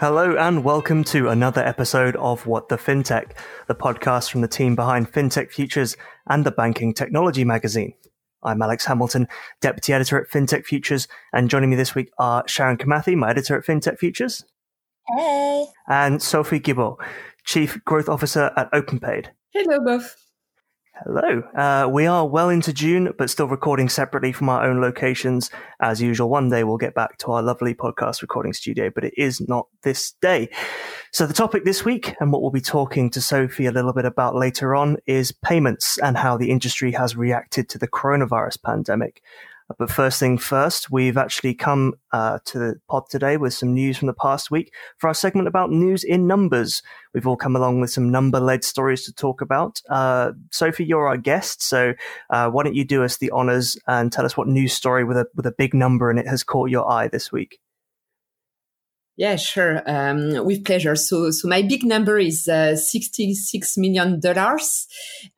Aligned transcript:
Hello 0.00 0.36
and 0.36 0.62
welcome 0.62 1.02
to 1.02 1.28
another 1.28 1.60
episode 1.60 2.14
of 2.14 2.46
What 2.46 2.68
the 2.68 2.76
FinTech, 2.76 3.32
the 3.66 3.74
podcast 3.74 4.30
from 4.30 4.42
the 4.42 4.46
team 4.46 4.76
behind 4.76 5.10
FinTech 5.10 5.50
Futures 5.50 5.96
and 6.28 6.46
the 6.46 6.52
Banking 6.52 6.94
Technology 6.94 7.42
magazine. 7.42 7.94
I'm 8.44 8.62
Alex 8.62 8.84
Hamilton, 8.84 9.26
Deputy 9.60 9.92
Editor 9.92 10.22
at 10.22 10.30
FinTech 10.30 10.64
Futures, 10.64 11.08
and 11.32 11.50
joining 11.50 11.68
me 11.68 11.74
this 11.74 11.96
week 11.96 12.12
are 12.16 12.44
Sharon 12.46 12.76
Kimathi, 12.76 13.16
my 13.16 13.30
editor 13.30 13.58
at 13.58 13.64
FinTech 13.64 13.98
Futures. 13.98 14.44
Hey. 15.16 15.66
And 15.88 16.22
Sophie 16.22 16.60
Guibaud, 16.60 16.98
Chief 17.42 17.84
Growth 17.84 18.08
Officer 18.08 18.52
at 18.56 18.70
OpenPayd. 18.70 19.30
Hello, 19.52 19.80
both. 19.84 20.27
Hello. 21.04 21.42
Uh, 21.54 21.88
we 21.88 22.06
are 22.06 22.26
well 22.26 22.48
into 22.48 22.72
June, 22.72 23.14
but 23.16 23.30
still 23.30 23.46
recording 23.46 23.88
separately 23.88 24.32
from 24.32 24.48
our 24.48 24.68
own 24.68 24.80
locations. 24.80 25.48
As 25.80 26.02
usual, 26.02 26.28
one 26.28 26.50
day 26.50 26.64
we'll 26.64 26.76
get 26.76 26.94
back 26.94 27.18
to 27.18 27.30
our 27.30 27.40
lovely 27.40 27.72
podcast 27.72 28.20
recording 28.20 28.52
studio, 28.52 28.90
but 28.92 29.04
it 29.04 29.14
is 29.16 29.40
not 29.48 29.68
this 29.82 30.12
day. 30.20 30.50
So 31.12 31.24
the 31.24 31.34
topic 31.34 31.64
this 31.64 31.84
week, 31.84 32.16
and 32.18 32.32
what 32.32 32.42
we'll 32.42 32.50
be 32.50 32.60
talking 32.60 33.10
to 33.10 33.20
Sophie 33.20 33.66
a 33.66 33.70
little 33.70 33.92
bit 33.92 34.06
about 34.06 34.34
later 34.34 34.74
on, 34.74 34.96
is 35.06 35.30
payments 35.30 35.98
and 35.98 36.16
how 36.16 36.36
the 36.36 36.50
industry 36.50 36.90
has 36.92 37.14
reacted 37.14 37.68
to 37.68 37.78
the 37.78 37.86
coronavirus 37.86 38.60
pandemic. 38.64 39.22
But 39.76 39.90
first 39.90 40.18
thing 40.18 40.38
first, 40.38 40.90
we've 40.90 41.18
actually 41.18 41.54
come 41.54 41.94
uh, 42.10 42.38
to 42.46 42.58
the 42.58 42.80
pod 42.88 43.04
today 43.10 43.36
with 43.36 43.52
some 43.52 43.74
news 43.74 43.98
from 43.98 44.06
the 44.06 44.14
past 44.14 44.50
week 44.50 44.72
for 44.96 45.08
our 45.08 45.14
segment 45.14 45.46
about 45.46 45.70
news 45.70 46.04
in 46.04 46.26
numbers. 46.26 46.82
We've 47.12 47.26
all 47.26 47.36
come 47.36 47.54
along 47.54 47.80
with 47.80 47.90
some 47.90 48.10
number 48.10 48.40
led 48.40 48.64
stories 48.64 49.04
to 49.04 49.12
talk 49.12 49.42
about. 49.42 49.82
Uh, 49.90 50.32
Sophie, 50.52 50.86
you're 50.86 51.06
our 51.06 51.18
guest, 51.18 51.62
so 51.62 51.92
uh, 52.30 52.48
why 52.50 52.64
don't 52.64 52.76
you 52.76 52.84
do 52.84 53.04
us 53.04 53.18
the 53.18 53.30
honors 53.30 53.76
and 53.86 54.10
tell 54.10 54.24
us 54.24 54.38
what 54.38 54.48
news 54.48 54.72
story 54.72 55.04
with 55.04 55.18
a 55.18 55.26
with 55.34 55.44
a 55.44 55.52
big 55.52 55.74
number 55.74 56.10
in 56.10 56.16
it 56.16 56.26
has 56.26 56.42
caught 56.42 56.70
your 56.70 56.90
eye 56.90 57.08
this 57.08 57.30
week? 57.30 57.58
Yeah, 59.18 59.36
sure. 59.36 59.82
Um, 59.84 60.46
with 60.46 60.64
pleasure. 60.64 60.94
So, 60.94 61.30
so 61.32 61.48
my 61.48 61.60
big 61.60 61.84
number 61.84 62.18
is 62.18 62.48
uh, 62.48 62.76
sixty-six 62.76 63.76
million 63.76 64.20
dollars, 64.20 64.86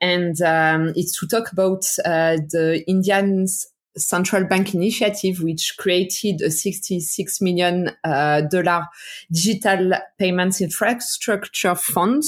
and 0.00 0.41
um, 0.42 0.92
it's 0.94 1.19
to 1.19 1.26
talk 1.26 1.50
about 1.50 1.84
uh, 2.04 2.36
the 2.48 2.84
Indians 2.86 3.66
central 3.96 4.44
bank 4.44 4.74
initiative, 4.74 5.42
which 5.42 5.74
created 5.78 6.41
a 6.42 6.50
66 6.50 7.41
million 7.41 7.91
uh, 8.05 8.42
dollar 8.42 8.86
digital 9.32 9.92
payments 10.19 10.60
infrastructure 10.60 11.74
fund 11.74 12.22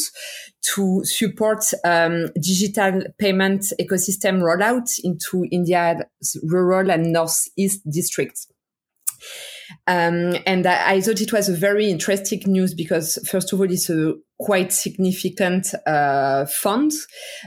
to 0.75 1.05
support 1.05 1.65
um, 1.85 2.29
digital 2.41 3.03
payment 3.19 3.65
ecosystem 3.81 4.41
rollout 4.41 4.89
into 5.03 5.45
India's 5.51 6.37
rural 6.43 6.91
and 6.91 7.13
northeast 7.13 7.81
districts. 7.91 8.49
Um, 9.87 10.37
and 10.47 10.67
I, 10.67 10.95
I, 10.95 11.01
thought 11.01 11.21
it 11.21 11.33
was 11.33 11.49
a 11.49 11.55
very 11.55 11.89
interesting 11.89 12.41
news 12.47 12.75
because, 12.75 13.19
first 13.29 13.53
of 13.53 13.61
all, 13.61 13.71
it's 13.71 13.89
a 13.89 14.15
quite 14.43 14.73
significant 14.73 15.69
uh, 15.87 16.45
fund, 16.47 16.93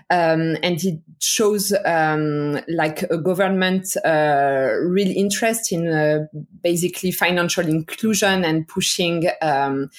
um, 0.09 0.55
and 0.63 0.83
it 0.83 0.99
shows 1.19 1.73
um, 1.85 2.59
like 2.69 3.03
a 3.03 3.17
government 3.17 3.85
uh, 4.05 4.69
real 4.81 5.11
interest 5.16 5.71
in 5.71 5.88
uh, 5.88 6.25
basically 6.63 7.11
financial 7.11 7.67
inclusion 7.67 8.45
and 8.45 8.67
pushing. 8.67 9.27
Um, 9.41 9.89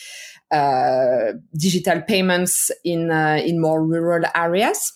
uh, 0.53 1.33
digital 1.59 2.01
payments 2.03 2.71
in 2.85 3.11
uh, 3.11 3.41
in 3.45 3.61
more 3.61 3.85
rural 3.85 4.25
areas. 4.33 4.93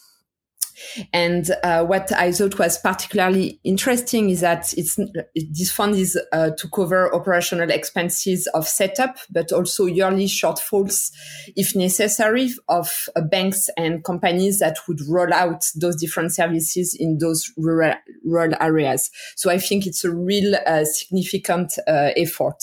And 1.13 1.51
uh, 1.63 1.85
what 1.85 2.13
I 2.13 2.33
thought 2.33 2.59
was 2.59 2.79
particularly 2.79 3.61
interesting 3.65 4.31
is 4.31 4.41
that 4.41 4.73
it's 4.77 4.99
this 5.35 5.71
fund 5.71 5.95
is 5.95 6.19
uh, 6.33 6.51
to 6.51 6.69
cover 6.69 7.15
operational 7.15 7.71
expenses 7.71 8.47
of 8.55 8.67
setup, 8.67 9.19
but 9.31 9.53
also 9.53 9.87
yearly 9.87 10.27
shortfalls, 10.27 11.11
if 11.57 11.75
necessary, 11.75 12.51
of 12.69 13.09
uh, 13.17 13.21
banks 13.21 13.69
and 13.77 14.05
companies 14.05 14.59
that 14.59 14.79
would 14.89 15.01
roll 15.09 15.33
out 15.33 15.65
those 15.75 15.97
different 15.97 16.33
services 16.33 16.97
in 16.99 17.19
those 17.19 17.53
rural, 17.57 17.95
rural 18.25 18.55
areas. 18.61 19.11
So 19.37 19.51
I 19.51 19.59
think 19.59 19.87
it's 19.87 20.05
a 20.05 20.15
real 20.15 20.55
uh, 20.67 20.85
significant 20.85 21.75
uh, 21.87 22.11
effort, 22.17 22.63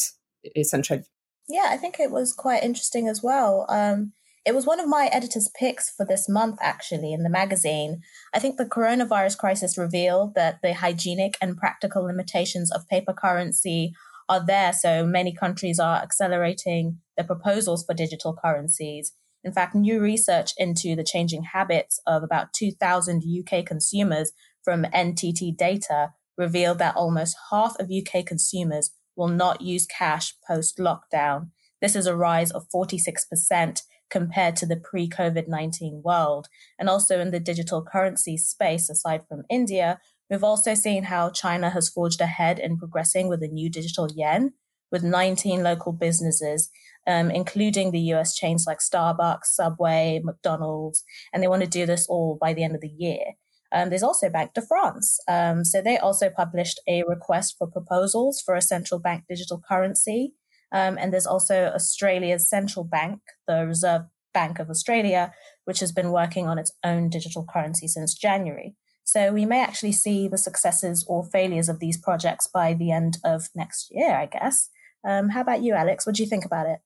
essentially. 0.55 1.03
Yeah, 1.49 1.67
I 1.69 1.77
think 1.77 1.99
it 1.99 2.11
was 2.11 2.33
quite 2.33 2.63
interesting 2.63 3.07
as 3.07 3.23
well. 3.23 3.65
Um, 3.69 4.13
it 4.47 4.55
was 4.55 4.65
one 4.65 4.79
of 4.79 4.87
my 4.87 5.07
editor's 5.07 5.49
picks 5.59 5.89
for 5.89 6.05
this 6.05 6.29
month, 6.29 6.57
actually, 6.61 7.11
in 7.11 7.23
the 7.23 7.29
magazine. 7.29 7.99
I 8.33 8.39
think 8.39 8.55
the 8.55 8.65
coronavirus 8.65 9.37
crisis 9.37 9.77
revealed 9.77 10.35
that 10.35 10.59
the 10.63 10.73
hygienic 10.73 11.35
and 11.41 11.57
practical 11.57 12.05
limitations 12.05 12.71
of 12.71 12.87
paper 12.87 13.11
currency 13.11 13.91
are 14.29 14.43
there. 14.43 14.71
So 14.71 15.05
many 15.05 15.33
countries 15.33 15.79
are 15.79 15.97
accelerating 15.97 16.99
their 17.17 17.25
proposals 17.25 17.83
for 17.83 17.93
digital 17.93 18.37
currencies. 18.41 19.11
In 19.43 19.51
fact, 19.51 19.75
new 19.75 19.99
research 19.99 20.53
into 20.57 20.95
the 20.95 21.03
changing 21.03 21.43
habits 21.51 21.99
of 22.07 22.23
about 22.23 22.53
2,000 22.53 23.23
UK 23.27 23.65
consumers 23.65 24.31
from 24.63 24.83
NTT 24.85 25.57
data 25.57 26.13
revealed 26.37 26.79
that 26.79 26.95
almost 26.95 27.35
half 27.51 27.75
of 27.79 27.91
UK 27.91 28.25
consumers 28.25 28.91
will 29.17 29.27
not 29.27 29.59
use 29.59 29.85
cash 29.85 30.35
post 30.47 30.77
lockdown. 30.77 31.49
This 31.81 31.97
is 31.97 32.07
a 32.07 32.15
rise 32.15 32.51
of 32.51 32.69
46% 32.73 33.81
compared 34.09 34.55
to 34.57 34.65
the 34.65 34.77
pre 34.77 35.07
COVID 35.09 35.47
19 35.47 36.01
world. 36.03 36.47
And 36.79 36.89
also 36.89 37.19
in 37.19 37.31
the 37.31 37.39
digital 37.39 37.83
currency 37.83 38.37
space, 38.37 38.89
aside 38.89 39.21
from 39.27 39.43
India, 39.49 39.99
we've 40.29 40.43
also 40.43 40.73
seen 40.73 41.03
how 41.03 41.29
China 41.29 41.69
has 41.69 41.89
forged 41.89 42.21
ahead 42.21 42.59
in 42.59 42.77
progressing 42.77 43.27
with 43.27 43.43
a 43.43 43.47
new 43.47 43.69
digital 43.69 44.09
yen, 44.13 44.53
with 44.91 45.03
19 45.03 45.63
local 45.63 45.91
businesses, 45.91 46.69
um, 47.05 47.31
including 47.31 47.91
the 47.91 48.13
US 48.13 48.35
chains 48.35 48.65
like 48.67 48.79
Starbucks, 48.79 49.45
Subway, 49.45 50.21
McDonald's, 50.23 51.03
and 51.33 51.41
they 51.41 51.47
want 51.47 51.63
to 51.63 51.69
do 51.69 51.85
this 51.85 52.07
all 52.07 52.37
by 52.39 52.53
the 52.53 52.63
end 52.63 52.75
of 52.75 52.81
the 52.81 52.93
year. 52.97 53.33
Um, 53.71 53.89
there's 53.89 54.03
also 54.03 54.29
Banque 54.29 54.53
de 54.53 54.61
France. 54.61 55.19
Um, 55.27 55.65
so 55.65 55.81
they 55.81 55.97
also 55.97 56.29
published 56.29 56.79
a 56.87 57.03
request 57.07 57.55
for 57.57 57.67
proposals 57.67 58.41
for 58.45 58.55
a 58.55 58.61
central 58.61 58.99
bank 58.99 59.25
digital 59.27 59.61
currency. 59.67 60.33
Um, 60.71 60.97
and 60.97 61.13
there's 61.13 61.25
also 61.25 61.71
Australia's 61.73 62.49
central 62.49 62.83
bank, 62.83 63.19
the 63.47 63.65
Reserve 63.65 64.03
Bank 64.33 64.59
of 64.59 64.69
Australia, 64.69 65.33
which 65.65 65.79
has 65.79 65.91
been 65.91 66.11
working 66.11 66.47
on 66.47 66.59
its 66.59 66.71
own 66.83 67.09
digital 67.09 67.45
currency 67.51 67.87
since 67.87 68.13
January. 68.13 68.75
So 69.03 69.31
we 69.31 69.45
may 69.45 69.61
actually 69.61 69.93
see 69.93 70.27
the 70.27 70.37
successes 70.37 71.05
or 71.07 71.23
failures 71.23 71.69
of 71.69 71.79
these 71.79 71.97
projects 71.97 72.47
by 72.47 72.73
the 72.73 72.91
end 72.91 73.17
of 73.23 73.47
next 73.55 73.87
year, 73.89 74.15
I 74.15 74.25
guess. 74.25 74.69
Um, 75.07 75.29
how 75.29 75.41
about 75.41 75.61
you, 75.61 75.73
Alex? 75.73 76.05
What 76.05 76.15
do 76.15 76.23
you 76.23 76.29
think 76.29 76.43
about 76.43 76.67
it? 76.67 76.79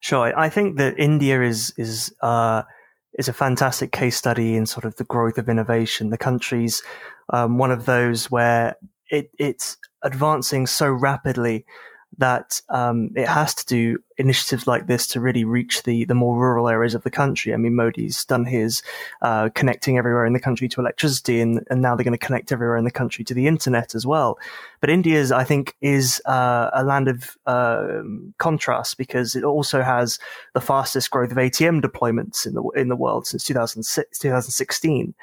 Sure, 0.00 0.32
I 0.38 0.48
think 0.48 0.76
that 0.76 0.98
India 0.98 1.42
is 1.42 1.72
is 1.76 2.14
uh, 2.22 2.62
is 3.18 3.28
a 3.28 3.32
fantastic 3.32 3.90
case 3.92 4.16
study 4.16 4.54
in 4.54 4.66
sort 4.66 4.84
of 4.84 4.94
the 4.96 5.04
growth 5.04 5.38
of 5.38 5.48
innovation. 5.48 6.10
The 6.10 6.18
country's 6.18 6.82
um, 7.32 7.58
one 7.58 7.72
of 7.72 7.86
those 7.86 8.30
where 8.30 8.76
it, 9.10 9.30
it's 9.38 9.76
advancing 10.02 10.66
so 10.66 10.88
rapidly 10.88 11.64
that 12.18 12.62
um, 12.68 13.10
it 13.14 13.28
has 13.28 13.54
to 13.54 13.66
do 13.66 13.98
initiatives 14.18 14.66
like 14.66 14.86
this 14.86 15.06
to 15.06 15.20
really 15.20 15.44
reach 15.44 15.82
the 15.82 16.06
the 16.06 16.14
more 16.14 16.38
rural 16.38 16.68
areas 16.68 16.94
of 16.94 17.02
the 17.02 17.10
country. 17.10 17.52
I 17.52 17.56
mean, 17.56 17.74
Modi's 17.74 18.24
done 18.24 18.46
his 18.46 18.82
uh, 19.20 19.50
connecting 19.54 19.98
everywhere 19.98 20.24
in 20.24 20.32
the 20.32 20.40
country 20.40 20.68
to 20.68 20.80
electricity, 20.80 21.40
and, 21.40 21.64
and 21.68 21.82
now 21.82 21.94
they're 21.94 22.04
going 22.04 22.18
to 22.18 22.26
connect 22.26 22.52
everywhere 22.52 22.76
in 22.76 22.84
the 22.84 22.90
country 22.90 23.24
to 23.24 23.34
the 23.34 23.46
internet 23.46 23.94
as 23.94 24.06
well. 24.06 24.38
But 24.80 24.90
India's, 24.90 25.30
I 25.30 25.44
think, 25.44 25.76
is 25.80 26.22
uh, 26.24 26.70
a 26.72 26.84
land 26.84 27.08
of 27.08 27.36
uh, 27.46 28.02
contrast 28.38 28.96
because 28.96 29.36
it 29.36 29.44
also 29.44 29.82
has 29.82 30.18
the 30.54 30.60
fastest 30.60 31.10
growth 31.10 31.30
of 31.30 31.36
ATM 31.36 31.82
deployments 31.82 32.46
in 32.46 32.54
the 32.54 32.62
in 32.70 32.88
the 32.88 32.96
world 32.96 33.26
since 33.26 33.44
2006, 33.44 34.18
2016 34.18 35.14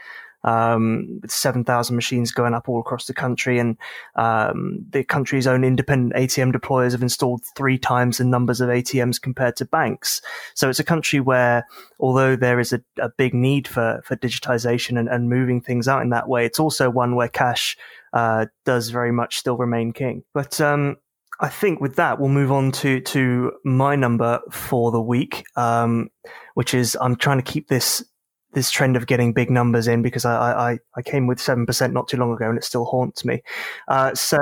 um, 0.43 1.19
with 1.21 1.31
7,000 1.31 1.95
machines 1.95 2.31
going 2.31 2.53
up 2.53 2.67
all 2.69 2.79
across 2.79 3.05
the 3.05 3.13
country. 3.13 3.59
And 3.59 3.77
um, 4.15 4.85
the 4.89 5.03
country's 5.03 5.47
own 5.47 5.63
independent 5.63 6.13
ATM 6.13 6.53
deployers 6.53 6.91
have 6.91 7.01
installed 7.01 7.43
three 7.55 7.77
times 7.77 8.17
the 8.17 8.25
numbers 8.25 8.61
of 8.61 8.69
ATMs 8.69 9.21
compared 9.21 9.55
to 9.57 9.65
banks. 9.65 10.21
So 10.53 10.69
it's 10.69 10.79
a 10.79 10.83
country 10.83 11.19
where, 11.19 11.65
although 11.99 12.35
there 12.35 12.59
is 12.59 12.73
a, 12.73 12.81
a 12.99 13.09
big 13.09 13.33
need 13.33 13.67
for, 13.67 14.01
for 14.03 14.15
digitization 14.15 14.99
and, 14.99 15.09
and 15.09 15.29
moving 15.29 15.61
things 15.61 15.87
out 15.87 16.01
in 16.01 16.09
that 16.09 16.27
way, 16.27 16.45
it's 16.45 16.59
also 16.59 16.89
one 16.89 17.15
where 17.15 17.29
cash 17.29 17.77
uh, 18.13 18.45
does 18.65 18.89
very 18.89 19.11
much 19.11 19.37
still 19.37 19.57
remain 19.57 19.91
king. 19.91 20.23
But 20.33 20.61
um, 20.61 20.97
I 21.39 21.49
think 21.49 21.81
with 21.81 21.95
that, 21.95 22.19
we'll 22.19 22.29
move 22.29 22.51
on 22.51 22.71
to 22.73 23.01
to 23.01 23.53
my 23.65 23.95
number 23.95 24.39
for 24.51 24.91
the 24.91 25.01
week, 25.01 25.43
um, 25.55 26.09
which 26.53 26.73
is 26.73 26.97
I'm 27.01 27.15
trying 27.15 27.37
to 27.41 27.51
keep 27.51 27.67
this 27.67 28.03
this 28.53 28.71
trend 28.71 28.95
of 28.95 29.07
getting 29.07 29.33
big 29.33 29.49
numbers 29.49 29.87
in 29.87 30.01
because 30.01 30.25
I, 30.25 30.71
I, 30.71 30.79
I 30.95 31.01
came 31.01 31.27
with 31.27 31.39
7% 31.39 31.91
not 31.91 32.07
too 32.07 32.17
long 32.17 32.33
ago 32.33 32.49
and 32.49 32.57
it 32.57 32.63
still 32.63 32.85
haunts 32.85 33.25
me. 33.25 33.41
Uh, 33.87 34.13
so 34.13 34.37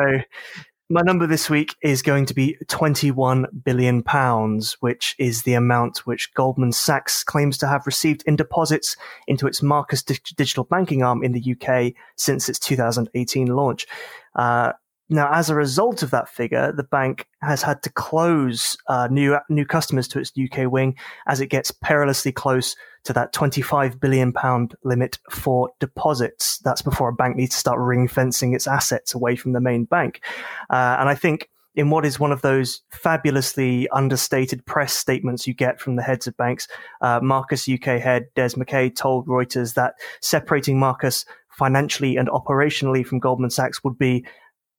my 0.90 1.02
number 1.02 1.26
this 1.26 1.50
week 1.50 1.76
is 1.82 2.02
going 2.02 2.26
to 2.26 2.34
be 2.34 2.58
21 2.68 3.48
billion 3.64 4.04
pounds, 4.04 4.76
which 4.82 5.16
is 5.18 5.44
the 5.44 5.54
amount 5.54 6.00
which 6.00 6.34
Goldman 6.34 6.74
Sachs 6.74 7.24
claims 7.24 7.58
to 7.60 7.68
have 7.68 7.86
received 7.86 8.24
in 8.26 8.36
deposits 8.36 8.98
into 9.26 9.48
its 9.48 9.62
Marcus 9.62 10.04
digital 10.04 10.66
banking 10.66 11.02
arm 11.02 11.24
in 11.24 11.32
the 11.32 11.56
UK 11.56 11.94
since 12.18 12.50
its 12.50 12.60
2018 12.60 13.48
launch. 13.48 13.88
Uh, 14.36 14.74
Now, 15.10 15.30
as 15.34 15.50
a 15.50 15.56
result 15.56 16.04
of 16.04 16.12
that 16.12 16.30
figure, 16.30 16.72
the 16.72 16.84
bank 16.84 17.28
has 17.42 17.62
had 17.62 17.84
to 17.84 17.90
close 17.90 18.78
uh, 18.88 19.10
new 19.12 19.38
new 19.50 19.66
customers 19.66 20.08
to 20.10 20.20
its 20.20 20.32
UK 20.38 20.72
wing 20.72 20.96
as 21.28 21.42
it 21.42 21.48
gets 21.48 21.70
perilously 21.70 22.32
close 22.32 22.78
to 23.04 23.14
that 23.14 23.34
25 23.34 24.00
billion 24.00 24.32
pound 24.32 24.76
limit 24.84 25.18
for 25.30 25.72
deposits. 25.80 26.60
That's 26.60 26.82
before 26.82 27.10
a 27.10 27.14
bank 27.14 27.36
needs 27.36 27.56
to 27.56 27.60
start 27.60 27.80
ring 27.80 28.08
fencing 28.08 28.54
its 28.54 28.68
assets 28.68 29.14
away 29.14 29.36
from 29.36 29.54
the 29.54 29.62
main 29.62 29.86
bank. 29.86 30.22
Uh, 30.70 30.98
and 31.00 31.10
I 31.10 31.16
think 31.16 31.50
in 31.76 31.90
what 31.90 32.06
is 32.06 32.20
one 32.20 32.32
of 32.32 32.42
those 32.42 32.82
fabulously 32.92 33.88
understated 33.90 34.66
press 34.66 34.94
statements 34.94 35.48
you 35.48 35.54
get 35.54 35.80
from 35.80 35.96
the 35.96 36.04
heads 36.04 36.28
of 36.28 36.36
banks, 36.38 36.68
uh, 37.02 37.20
Marcus 37.22 37.68
UK 37.68 38.00
head 38.00 38.28
Des 38.36 38.50
McDaid 38.50 38.96
told 38.96 39.28
Reuters 39.28 39.76
that 39.76 39.96
separating 40.20 40.78
Marcus 40.78 41.26
financially 41.50 42.18
and 42.18 42.30
operationally 42.30 43.06
from 43.06 43.20
Goldman 43.20 43.50
Sachs 43.50 43.84
would 43.84 43.98
be 43.98 44.26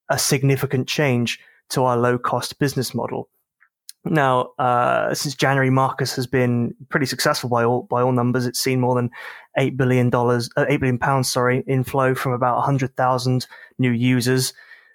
a 0.09 0.19
significant 0.19 0.87
change 0.87 1.39
to 1.71 1.85
our 1.85 1.97
low 1.97 2.19
cost 2.19 2.59
business 2.59 2.95
model. 2.95 3.29
Now, 4.05 4.51
uh, 4.59 5.15
since 5.15 5.35
January, 5.35 5.71
Marcus 5.71 6.17
has 6.17 6.27
been 6.27 6.75
pretty 6.89 7.07
successful 7.07 7.49
by 7.49 7.65
all 7.65 7.83
by 7.83 8.03
all 8.03 8.11
numbers. 8.11 8.47
It's 8.47 8.59
seen 8.59 8.81
more 8.81 8.97
than 8.97 9.11
eight 9.57 9.77
billion 9.77 10.11
dollars, 10.11 10.51
uh, 10.57 10.67
eight 10.69 10.81
billion 10.81 10.99
pounds, 10.99 11.31
sorry, 11.31 11.63
inflow 11.69 12.15
from 12.15 12.33
about 12.33 12.63
hundred 12.63 12.97
thousand 12.97 13.47
new 13.79 13.93
users. 13.93 14.55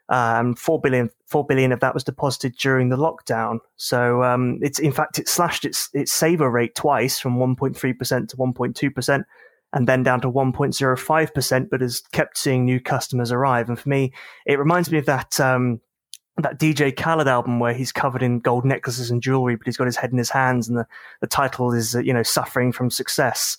Um, 0.10 0.56
four 0.56 0.80
billion, 0.80 1.10
four 1.26 1.46
billion 1.46 1.72
of 1.72 1.80
that 1.80 1.94
was 1.94 2.04
deposited 2.04 2.58
during 2.58 2.90
the 2.90 2.98
lockdown. 2.98 3.60
So 3.78 4.24
um, 4.24 4.60
it's 4.62 4.80
in 4.80 4.92
fact 4.92 5.20
it 5.20 5.30
slashed 5.30 5.64
its 5.64 5.90
its 5.94 6.12
saver 6.12 6.50
rate 6.50 6.76
twice 6.76 7.18
from 7.18 7.38
1.3 7.38 7.98
percent 7.98 8.30
to 8.32 8.38
1.2 8.38 8.94
percent, 8.94 9.26
and 9.72 9.88
then 9.88 10.04
down 10.04 10.20
to 10.22 10.32
1.05 10.32 11.34
percent. 11.34 11.70
But 11.70 11.80
has 11.80 12.02
kept 12.12 12.38
seeing 12.38 12.66
new 12.66 12.82
customers 12.82 13.32
arrive. 13.32 13.70
And 13.70 13.80
for 13.80 13.88
me, 13.88 14.12
it 14.46 14.60
reminds 14.60 14.92
me 14.92 14.98
of 14.98 15.06
that. 15.06 15.40
Um, 15.40 15.80
that 16.38 16.60
DJ 16.60 16.96
Khaled 16.96 17.28
album 17.28 17.60
where 17.60 17.74
he's 17.74 17.92
covered 17.92 18.22
in 18.22 18.40
gold 18.40 18.64
necklaces 18.64 19.10
and 19.10 19.22
jewelry, 19.22 19.56
but 19.56 19.66
he's 19.66 19.78
got 19.78 19.86
his 19.86 19.98
head 19.98 20.12
in 20.12 20.18
his 20.18 20.30
hands, 20.30 20.68
and 20.68 20.78
the, 20.78 20.88
the 21.22 21.28
title 21.28 21.74
is, 21.74 21.96
uh, 21.96 22.00
you 22.00 22.14
know, 22.14 22.24
suffering 22.24 22.72
from 22.72 22.92
success. 22.92 23.58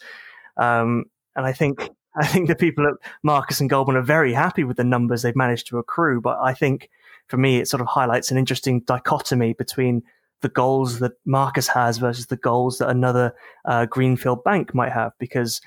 Um, 0.57 1.07
and 1.35 1.47
I 1.47 1.53
think 1.53 1.91
I 2.17 2.27
think 2.27 2.49
the 2.49 2.57
people 2.57 2.87
at 2.87 2.95
Marcus 3.23 3.61
and 3.61 3.71
Goldman 3.71 3.97
are 3.97 4.03
very 4.03 4.33
happy 4.33 4.65
with 4.65 4.77
the 4.77 4.85
numbers 4.85 5.23
they've 5.23 5.37
managed 5.37 5.69
to 5.69 5.79
accrue. 5.79 6.21
But 6.21 6.39
I 6.43 6.53
think 6.53 6.91
for 7.29 7.37
me, 7.37 7.59
it 7.59 7.69
sort 7.69 7.81
of 7.81 7.87
highlights 7.87 8.31
an 8.31 8.39
interesting 8.39 8.81
dichotomy 8.81 9.53
between 9.53 10.03
the 10.41 10.49
goals 10.49 11.01
that 11.01 11.13
Marcus 11.25 11.69
has 11.69 11.99
versus 11.99 12.27
the 12.27 12.37
goals 12.37 12.79
that 12.79 12.89
another 12.89 13.35
uh, 13.65 13.87
Greenfield 13.87 14.43
bank 14.45 14.75
might 14.75 14.93
have, 14.93 15.13
because 15.19 15.61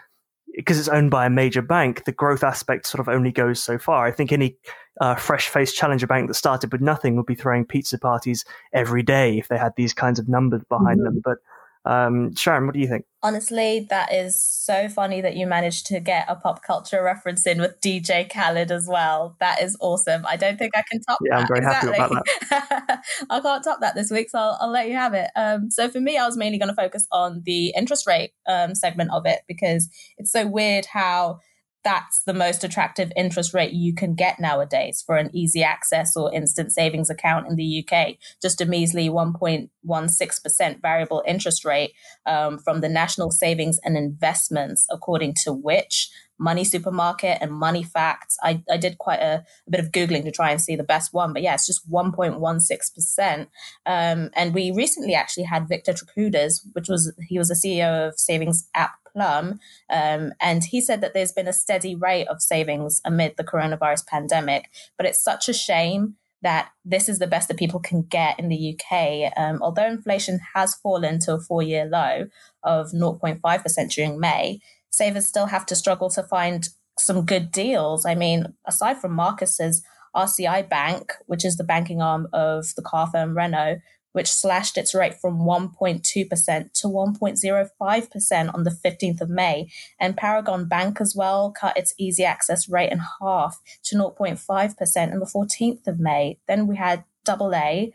because 0.56 0.78
it's 0.78 0.90
owned 0.90 1.12
by 1.12 1.25
a 1.25 1.30
major 1.30 1.62
bank, 1.62 2.04
the 2.04 2.12
growth 2.12 2.44
aspect 2.44 2.86
sort 2.86 3.00
of 3.00 3.07
only 3.07 3.31
goes 3.31 3.62
so 3.62 3.78
far. 3.78 4.06
I 4.06 4.12
think 4.12 4.31
any 4.31 4.57
uh, 5.00 5.16
fresh-faced 5.16 5.76
challenger 5.76 6.08
bank 6.08 6.28
that 6.28 6.34
started 6.34 6.72
with 6.72 6.82
nothing 6.82 7.16
would 7.16 7.26
be 7.26 7.36
throwing 7.36 7.66
pizza 7.66 7.98
parties 7.98 8.44
every 8.74 9.04
day 9.04 9.38
if 9.38 9.48
they 9.48 9.58
had 9.58 9.74
these 9.76 9.94
kinds 9.94 10.20
of 10.20 10.28
numbers 10.28 10.64
behind 10.70 11.00
mm-hmm. 11.00 11.16
them. 11.16 11.22
But 11.24 11.38
um, 11.84 12.36
Sharon, 12.36 12.66
what 12.66 12.74
do 12.74 12.80
you 12.80 12.88
think? 12.88 13.06
Honestly, 13.24 13.88
that 13.90 14.14
is 14.14 14.36
so 14.36 14.88
funny 14.88 15.22
that 15.22 15.36
you 15.36 15.48
managed 15.48 15.88
to 15.88 16.00
get 16.00 16.26
a 16.28 16.36
pop 16.36 16.64
culture 16.64 17.02
reference 17.04 17.46
in 17.48 17.60
with 17.60 17.80
DJ 17.82 18.32
Khaled 18.32 18.72
as 18.72 18.88
well. 18.88 19.36
That 19.40 19.62
is 19.62 19.78
awesome. 19.80 20.26
I 20.28 20.38
don't 20.38 20.60
think 20.60 20.76
I 20.76 20.84
can 20.90 21.02
top 21.02 21.20
yeah, 21.24 21.38
that. 21.38 21.42
I'm 21.42 21.48
very 21.48 21.60
exactly. 21.60 21.98
happy 21.98 22.14
about 22.14 22.26
that. 22.50 23.02
I 23.30 23.40
can't 23.40 23.64
top 23.64 23.82
that 23.82 23.96
this 23.96 24.12
week, 24.12 24.30
so 24.30 24.38
I'll, 24.38 24.58
I'll 24.62 24.72
let 24.72 24.88
you 24.88 24.94
have 24.94 25.14
it. 25.14 25.30
Um, 25.36 25.72
so 25.72 25.90
for 25.90 26.00
me, 26.00 26.18
I 26.18 26.26
was 26.26 26.38
mainly 26.38 26.60
going 26.60 26.70
to 26.70 26.76
focus 26.76 27.08
on 27.12 27.42
the 27.46 27.74
interest 27.76 28.06
rate 28.06 28.34
um, 28.48 28.76
segment 28.76 29.12
of 29.12 29.26
it 29.26 29.42
because 29.48 29.90
it's 30.18 30.32
so 30.32 30.46
weird 30.46 30.86
how 30.86 31.40
that's 31.83 32.24
the 32.24 32.33
most 32.33 32.63
attractive 32.63 33.12
interest 33.16 33.54
rate 33.54 33.74
you 33.74 33.94
can 33.94 34.13
get 34.13 34.39
nowadays 34.39 35.04
for 35.06 35.18
an 35.18 35.30
easy 35.33 35.63
access 35.63 36.16
or 36.16 36.33
instant 36.33 36.72
savings 36.72 37.10
account 37.10 37.48
in 37.48 37.56
the 37.56 37.86
UK. 37.86 38.16
Just 38.42 38.62
a 38.62 38.66
measly 38.66 39.10
1.16% 39.10 40.81
variable 40.81 41.24
interest 41.28 41.66
rate 41.66 41.94
um, 42.25 42.60
from 42.60 42.81
the 42.81 42.89
National 42.89 43.31
Savings 43.31 43.80
and 43.83 43.98
Investments, 43.98 44.86
according 44.92 45.36
to 45.44 45.54
which 45.54 46.10
Money 46.42 46.64
Supermarket 46.64 47.38
and 47.40 47.52
Money 47.52 47.84
Facts. 47.84 48.36
I, 48.42 48.64
I 48.70 48.78
did 48.78 48.98
quite 48.98 49.20
a, 49.20 49.46
a, 49.68 49.70
bit 49.70 49.80
of 49.80 49.92
Googling 49.92 50.24
to 50.24 50.32
try 50.32 50.50
and 50.50 50.60
see 50.60 50.76
the 50.76 50.84
best 50.84 51.14
one, 51.14 51.34
but 51.34 51.44
yeah, 51.44 51.54
it's 51.54 51.68
just 51.68 51.90
1.16%. 51.90 53.48
Um, 53.86 54.30
and 54.36 54.54
we 54.54 54.72
recently 54.72 55.14
actually 55.14 55.44
had 55.44 55.70
Victor 55.70 55.94
Trokoudes, 55.94 56.62
which 56.74 56.90
was, 56.90 57.14
he 57.28 57.38
was 57.38 57.50
the 57.50 57.54
CEO 57.54 58.08
of 58.08 58.20
savings 58.20 58.68
app 58.74 58.92
Plum. 59.14 59.60
Um, 59.90 60.34
and 60.40 60.64
he 60.64 60.82
said 60.82 61.02
that 61.02 61.14
there's 61.14 61.32
been 61.32 61.48
a 61.48 61.54
steady 61.54 61.96
rate 61.96 62.28
of 62.28 62.42
savings 62.42 63.02
amid 63.06 63.36
the 63.38 63.44
coronavirus 63.44 64.08
pandemic. 64.08 64.70
But 64.98 65.06
it's 65.06 65.24
such 65.24 65.50
a 65.50 65.54
shame 65.54 66.16
that 66.42 66.70
this 66.84 67.08
is 67.08 67.20
the 67.20 67.28
best 67.28 67.48
that 67.48 67.58
people 67.58 67.80
can 67.80 68.02
get 68.02 68.40
in 68.40 68.50
the 68.50 68.76
UK. 68.76 69.32
Um, 69.38 69.60
although 69.62 69.86
inflation 69.86 70.40
has 70.56 70.76
fallen 70.76 71.20
to 71.20 71.36
a 71.36 71.40
four 71.40 71.62
year 71.62 71.86
low 71.86 72.28
of 72.64 72.88
0.5% 72.88 73.94
during 73.94 74.20
May, 74.20 74.60
savers 74.92 75.26
still 75.26 75.48
have 75.48 75.66
to 75.68 75.76
struggle 75.76 76.10
to 76.12 76.24
find 76.24 76.70
some 77.00 77.26
good 77.26 77.52
deals. 77.52 78.06
I 78.06 78.16
mean, 78.16 78.54
aside 78.68 79.02
from 79.02 79.14
Marcus's 79.14 79.82
RCI 80.16 80.70
Bank, 80.70 81.14
which 81.26 81.44
is 81.46 81.58
the 81.58 81.64
banking 81.64 82.02
arm 82.02 82.28
of 82.34 82.76
the 82.76 82.82
car 82.82 83.08
firm 83.08 83.36
Renault, 83.36 83.80
which 84.12 84.30
slashed 84.30 84.78
its 84.78 84.94
rate 84.94 85.14
from 85.14 85.40
1.2% 85.40 86.04
to 86.04 86.88
1.05% 86.88 88.54
on 88.54 88.64
the 88.64 88.78
15th 88.86 89.22
of 89.22 89.30
May. 89.30 89.70
And 90.00 90.18
Paragon 90.18 90.68
Bank 90.68 91.00
as 91.00 91.16
well 91.16 91.52
cut 91.52 91.78
its 91.78 91.94
easy 91.98 92.26
access 92.26 92.68
rate 92.68 92.92
in 92.92 93.00
half 93.22 93.60
to 93.84 93.96
0.5% 93.96 95.14
on 95.14 95.20
the 95.20 95.26
14th 95.26 95.88
of 95.88 96.00
May. 96.00 96.40
Then 96.48 96.68
we 96.68 96.76
had 96.76 97.06
AA 97.28 97.86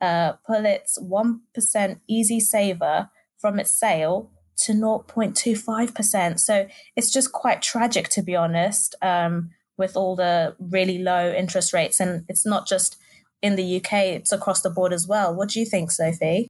uh, 0.00 0.32
pull 0.46 0.64
its 0.64 0.98
1% 0.98 2.00
easy 2.08 2.40
saver 2.40 3.10
from 3.36 3.58
its 3.58 3.78
sale 3.78 4.30
to 4.58 4.72
0.25%. 4.72 6.40
So 6.40 6.66
it's 6.96 7.12
just 7.12 7.32
quite 7.32 7.62
tragic, 7.62 8.08
to 8.10 8.22
be 8.22 8.34
honest, 8.34 8.94
um, 9.02 9.50
with 9.76 9.96
all 9.96 10.16
the 10.16 10.56
really 10.58 10.98
low 10.98 11.32
interest 11.32 11.72
rates. 11.72 12.00
And 12.00 12.24
it's 12.28 12.46
not 12.46 12.66
just 12.66 12.96
in 13.42 13.56
the 13.56 13.76
UK, 13.76 13.92
it's 13.92 14.32
across 14.32 14.62
the 14.62 14.70
board 14.70 14.92
as 14.92 15.06
well. 15.06 15.34
What 15.34 15.50
do 15.50 15.60
you 15.60 15.66
think, 15.66 15.90
Sophie? 15.90 16.48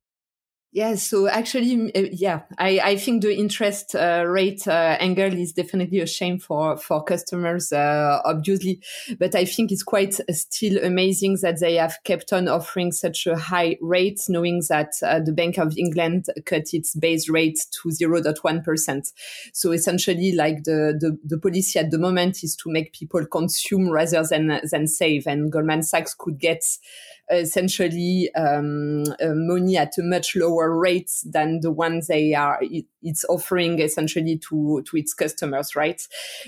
Yeah, 0.72 0.96
so 0.96 1.26
actually, 1.26 1.94
uh, 1.94 2.08
yeah, 2.12 2.42
I, 2.58 2.80
I 2.84 2.96
think 2.96 3.22
the 3.22 3.34
interest 3.34 3.94
uh, 3.94 4.24
rate 4.26 4.68
uh, 4.68 4.98
angle 5.00 5.32
is 5.32 5.54
definitely 5.54 6.00
a 6.00 6.06
shame 6.06 6.38
for 6.38 6.76
for 6.76 7.02
customers, 7.02 7.72
uh, 7.72 8.20
obviously. 8.26 8.82
But 9.18 9.34
I 9.34 9.46
think 9.46 9.72
it's 9.72 9.82
quite 9.82 10.20
still 10.32 10.84
amazing 10.84 11.38
that 11.40 11.60
they 11.60 11.76
have 11.76 11.96
kept 12.04 12.30
on 12.34 12.46
offering 12.46 12.92
such 12.92 13.26
a 13.26 13.38
high 13.38 13.78
rate, 13.80 14.20
knowing 14.28 14.60
that 14.68 14.90
uh, 15.02 15.20
the 15.20 15.32
Bank 15.32 15.56
of 15.56 15.78
England 15.78 16.26
cut 16.44 16.74
its 16.74 16.94
base 16.94 17.30
rate 17.30 17.58
to 17.82 17.88
0.1 17.88 18.62
percent. 18.62 19.12
So 19.54 19.72
essentially, 19.72 20.32
like 20.32 20.64
the, 20.64 20.94
the 21.00 21.16
the 21.24 21.38
policy 21.38 21.78
at 21.78 21.90
the 21.90 21.98
moment 21.98 22.44
is 22.44 22.54
to 22.56 22.70
make 22.70 22.92
people 22.92 23.24
consume 23.24 23.88
rather 23.88 24.22
than 24.24 24.60
than 24.70 24.88
save, 24.88 25.26
and 25.26 25.50
Goldman 25.50 25.84
Sachs 25.84 26.12
could 26.12 26.38
get 26.38 26.62
essentially 27.30 28.30
um, 28.34 29.02
uh, 29.20 29.34
money 29.34 29.76
at 29.76 29.98
a 29.98 30.02
much 30.02 30.36
lower 30.36 30.55
rate 30.64 31.10
than 31.24 31.60
the 31.60 31.70
ones 31.70 32.06
they 32.06 32.34
are 32.34 32.60
it's 33.06 33.24
offering 33.28 33.78
essentially 33.78 34.36
to 34.36 34.82
to 34.86 34.96
its 34.96 35.14
customers, 35.14 35.76
right? 35.76 36.02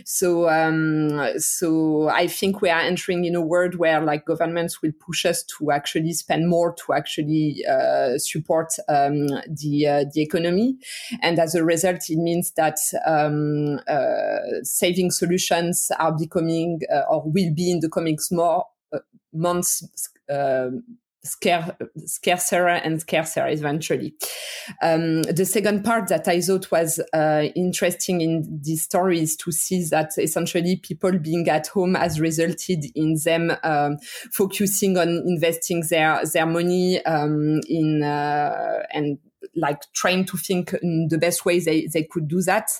So 0.04 0.48
um, 0.48 1.38
so 1.38 2.08
I 2.08 2.26
think 2.26 2.60
we 2.60 2.68
are 2.68 2.80
entering 2.80 3.24
in 3.24 3.34
a 3.34 3.40
world 3.40 3.76
where 3.76 4.00
like 4.00 4.26
governments 4.26 4.82
will 4.82 4.92
push 4.98 5.24
us 5.24 5.44
to 5.58 5.70
actually 5.70 6.12
spend 6.12 6.48
more 6.48 6.74
to 6.74 6.92
actually 6.92 7.64
uh, 7.66 8.18
support 8.18 8.74
um, 8.88 9.28
the 9.46 9.86
uh, 9.86 10.04
the 10.12 10.22
economy, 10.22 10.76
and 11.22 11.38
as 11.38 11.54
a 11.54 11.64
result, 11.64 12.08
it 12.08 12.18
means 12.18 12.52
that 12.56 12.78
um, 13.06 13.80
uh, 13.88 14.62
saving 14.62 15.10
solutions 15.10 15.90
are 15.98 16.16
becoming 16.16 16.80
uh, 16.92 17.02
or 17.10 17.22
will 17.24 17.54
be 17.54 17.70
in 17.70 17.80
the 17.80 17.88
coming 17.88 18.18
more 18.32 18.64
uh, 18.92 18.98
months 19.32 19.84
um, 20.30 20.82
scare, 21.24 21.76
scarcer 22.04 22.66
and 22.68 23.00
scarcer 23.00 23.46
eventually. 23.48 24.14
Um, 24.82 25.22
the 25.22 25.44
second 25.44 25.84
part 25.84 26.08
that 26.08 26.28
I 26.28 26.40
thought 26.40 26.70
was 26.70 27.00
uh, 27.12 27.46
interesting 27.54 28.20
in 28.20 28.60
this 28.62 28.82
story 28.82 29.20
is 29.20 29.36
to 29.36 29.52
see 29.52 29.84
that 29.90 30.12
essentially 30.18 30.76
people 30.76 31.18
being 31.18 31.48
at 31.48 31.68
home 31.68 31.94
has 31.94 32.20
resulted 32.20 32.84
in 32.94 33.16
them 33.24 33.52
um, 33.62 33.98
focusing 34.32 34.96
on 34.98 35.08
investing 35.26 35.82
their 35.90 36.20
their 36.32 36.46
money 36.46 37.04
um, 37.04 37.60
in 37.68 38.02
uh, 38.02 38.82
and 38.92 39.18
like 39.54 39.82
trying 39.94 40.24
to 40.24 40.36
think 40.36 40.74
in 40.82 41.08
the 41.10 41.18
best 41.18 41.44
way 41.44 41.60
they, 41.60 41.86
they 41.92 42.02
could 42.02 42.28
do 42.28 42.42
that. 42.42 42.70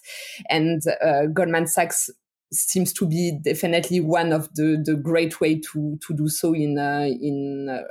And 0.49 0.83
uh, 1.05 1.27
Goldman 1.33 1.67
Sachs 1.67 2.11
seems 2.53 2.93
to 2.95 3.07
be 3.07 3.39
definitely 3.43 4.01
one 4.01 4.33
of 4.33 4.53
the, 4.55 4.83
the 4.85 4.97
great 4.97 5.41
way 5.41 5.61
to, 5.61 5.99
to 6.07 6.15
do 6.15 6.29
so 6.29 6.55
in, 6.55 6.79
uh, 6.79 7.07
in 7.07 7.69
uh, 7.71 7.83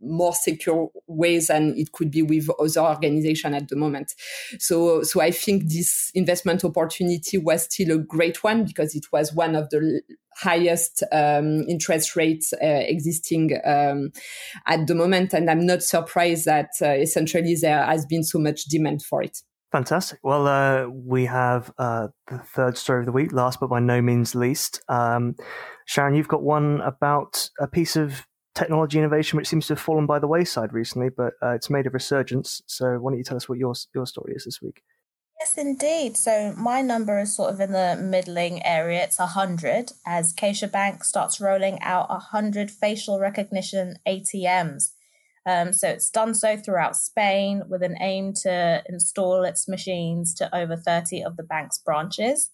more 0.00 0.34
secure 0.34 0.90
ways 1.06 1.48
than 1.48 1.74
it 1.76 1.92
could 1.92 2.10
be 2.10 2.22
with 2.22 2.48
other 2.58 2.80
organizations 2.80 3.54
at 3.54 3.68
the 3.68 3.76
moment. 3.76 4.12
So, 4.58 5.02
so 5.02 5.20
I 5.20 5.30
think 5.30 5.64
this 5.68 6.10
investment 6.14 6.64
opportunity 6.64 7.38
was 7.38 7.64
still 7.64 7.96
a 7.96 7.98
great 7.98 8.42
one 8.42 8.64
because 8.64 8.94
it 8.94 9.06
was 9.12 9.32
one 9.32 9.54
of 9.54 9.70
the 9.70 10.02
highest 10.36 11.02
um, 11.12 11.62
interest 11.68 12.14
rates 12.14 12.52
uh, 12.52 12.66
existing 12.66 13.58
um, 13.64 14.10
at 14.66 14.86
the 14.86 14.94
moment. 14.94 15.32
And 15.32 15.50
I'm 15.50 15.64
not 15.64 15.82
surprised 15.82 16.44
that 16.44 16.70
uh, 16.82 16.90
essentially 16.90 17.56
there 17.60 17.84
has 17.84 18.04
been 18.04 18.22
so 18.22 18.38
much 18.38 18.64
demand 18.64 19.02
for 19.02 19.22
it. 19.22 19.38
Fantastic. 19.72 20.20
Well, 20.22 20.46
uh, 20.46 20.88
we 20.88 21.26
have 21.26 21.72
uh, 21.78 22.08
the 22.28 22.38
third 22.38 22.78
story 22.78 23.00
of 23.00 23.06
the 23.06 23.12
week, 23.12 23.32
last 23.32 23.60
but 23.60 23.68
by 23.68 23.80
no 23.80 24.00
means 24.00 24.34
least. 24.34 24.80
Um, 24.88 25.34
Sharon, 25.86 26.14
you've 26.14 26.28
got 26.28 26.42
one 26.42 26.80
about 26.82 27.50
a 27.60 27.66
piece 27.66 27.96
of 27.96 28.26
technology 28.56 28.98
innovation 28.98 29.36
which 29.36 29.46
seems 29.46 29.66
to 29.68 29.74
have 29.74 29.80
fallen 29.80 30.06
by 30.06 30.18
the 30.18 30.26
wayside 30.26 30.72
recently, 30.72 31.08
but 31.08 31.34
uh, 31.42 31.50
it's 31.50 31.70
made 31.70 31.86
a 31.86 31.90
resurgence. 31.90 32.62
So, 32.66 32.98
why 32.98 33.12
don't 33.12 33.18
you 33.18 33.24
tell 33.24 33.36
us 33.36 33.48
what 33.48 33.58
your 33.58 33.74
your 33.94 34.06
story 34.06 34.32
is 34.34 34.44
this 34.44 34.60
week? 34.60 34.82
Yes, 35.38 35.58
indeed. 35.58 36.16
So 36.16 36.54
my 36.56 36.80
number 36.80 37.18
is 37.20 37.36
sort 37.36 37.52
of 37.52 37.60
in 37.60 37.72
the 37.72 37.98
middling 38.00 38.64
area. 38.64 39.04
It's 39.04 39.18
100 39.18 39.92
as 40.06 40.34
CaixaBank 40.34 41.04
starts 41.04 41.40
rolling 41.40 41.78
out 41.82 42.08
100 42.08 42.70
facial 42.70 43.20
recognition 43.20 43.96
ATMs. 44.08 44.92
Um, 45.44 45.72
so 45.72 45.88
it's 45.88 46.10
done 46.10 46.34
so 46.34 46.56
throughout 46.56 46.96
Spain 46.96 47.62
with 47.68 47.82
an 47.82 47.96
aim 48.00 48.32
to 48.42 48.82
install 48.88 49.44
its 49.44 49.68
machines 49.68 50.34
to 50.34 50.54
over 50.56 50.74
30 50.74 51.22
of 51.22 51.36
the 51.36 51.44
bank's 51.44 51.78
branches. 51.78 52.50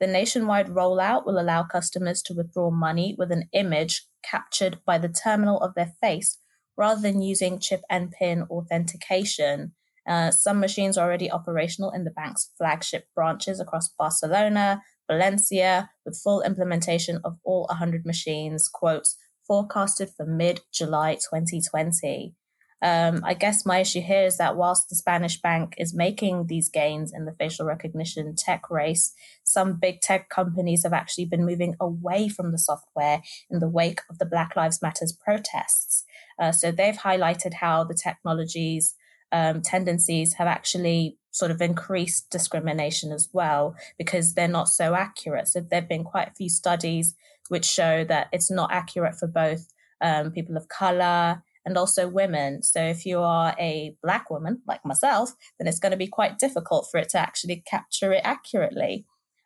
The 0.00 0.06
nationwide 0.06 0.68
rollout 0.68 1.26
will 1.26 1.40
allow 1.40 1.64
customers 1.64 2.22
to 2.22 2.34
withdraw 2.34 2.70
money 2.70 3.16
with 3.18 3.32
an 3.32 3.48
image 3.52 4.06
captured 4.22 4.78
by 4.86 4.98
the 4.98 5.08
terminal 5.08 5.60
of 5.60 5.74
their 5.74 5.92
face 6.00 6.38
rather 6.76 7.00
than 7.00 7.20
using 7.20 7.58
chip 7.58 7.82
and 7.90 8.10
pin 8.10 8.44
authentication. 8.50 9.72
Uh, 10.08 10.30
some 10.30 10.60
machines 10.60 10.96
are 10.96 11.06
already 11.06 11.30
operational 11.30 11.90
in 11.90 12.04
the 12.04 12.10
bank's 12.10 12.50
flagship 12.56 13.06
branches 13.14 13.60
across 13.60 13.90
Barcelona, 13.90 14.82
Valencia, 15.10 15.90
with 16.06 16.18
full 16.22 16.42
implementation 16.42 17.20
of 17.24 17.36
all 17.44 17.66
100 17.68 18.06
machines, 18.06 18.68
quotes, 18.68 19.16
forecasted 19.46 20.10
for 20.16 20.24
mid 20.24 20.60
July 20.72 21.14
2020. 21.14 22.34
Um, 22.80 23.22
I 23.24 23.34
guess 23.34 23.66
my 23.66 23.80
issue 23.80 24.00
here 24.00 24.24
is 24.24 24.38
that 24.38 24.56
whilst 24.56 24.88
the 24.88 24.94
Spanish 24.94 25.40
bank 25.40 25.74
is 25.78 25.94
making 25.94 26.46
these 26.46 26.68
gains 26.68 27.12
in 27.12 27.24
the 27.24 27.32
facial 27.32 27.66
recognition 27.66 28.34
tech 28.36 28.70
race, 28.70 29.12
some 29.42 29.78
big 29.80 30.00
tech 30.00 30.28
companies 30.28 30.84
have 30.84 30.92
actually 30.92 31.24
been 31.24 31.44
moving 31.44 31.74
away 31.80 32.28
from 32.28 32.52
the 32.52 32.58
software 32.58 33.22
in 33.50 33.58
the 33.58 33.68
wake 33.68 34.00
of 34.08 34.18
the 34.18 34.26
Black 34.26 34.54
Lives 34.54 34.80
Matters 34.80 35.12
protests. 35.12 36.04
Uh, 36.38 36.52
so 36.52 36.70
they've 36.70 36.96
highlighted 36.96 37.54
how 37.54 37.82
the 37.82 37.94
technologies 37.94 38.94
um, 39.32 39.60
tendencies 39.60 40.34
have 40.34 40.46
actually 40.46 41.18
sort 41.32 41.50
of 41.50 41.60
increased 41.60 42.30
discrimination 42.30 43.12
as 43.12 43.28
well 43.32 43.76
because 43.98 44.34
they're 44.34 44.48
not 44.48 44.68
so 44.68 44.94
accurate. 44.94 45.48
So 45.48 45.60
there 45.60 45.80
have 45.80 45.88
been 45.88 46.04
quite 46.04 46.28
a 46.28 46.34
few 46.34 46.48
studies 46.48 47.14
which 47.48 47.64
show 47.64 48.04
that 48.04 48.28
it's 48.32 48.50
not 48.50 48.72
accurate 48.72 49.16
for 49.16 49.26
both 49.26 49.72
um, 50.00 50.30
people 50.30 50.56
of 50.56 50.68
color 50.68 51.42
and 51.68 51.76
also 51.76 52.08
women. 52.08 52.62
So 52.62 52.82
if 52.82 53.04
you 53.04 53.20
are 53.20 53.54
a 53.60 53.94
black 54.02 54.30
woman 54.30 54.62
like 54.66 54.84
myself, 54.86 55.34
then 55.58 55.68
it's 55.68 55.78
going 55.78 55.92
to 55.92 55.98
be 55.98 56.06
quite 56.06 56.38
difficult 56.38 56.88
for 56.90 56.98
it 56.98 57.10
to 57.10 57.18
actually 57.18 57.62
capture 57.66 58.10
it 58.14 58.22
accurately. 58.24 59.04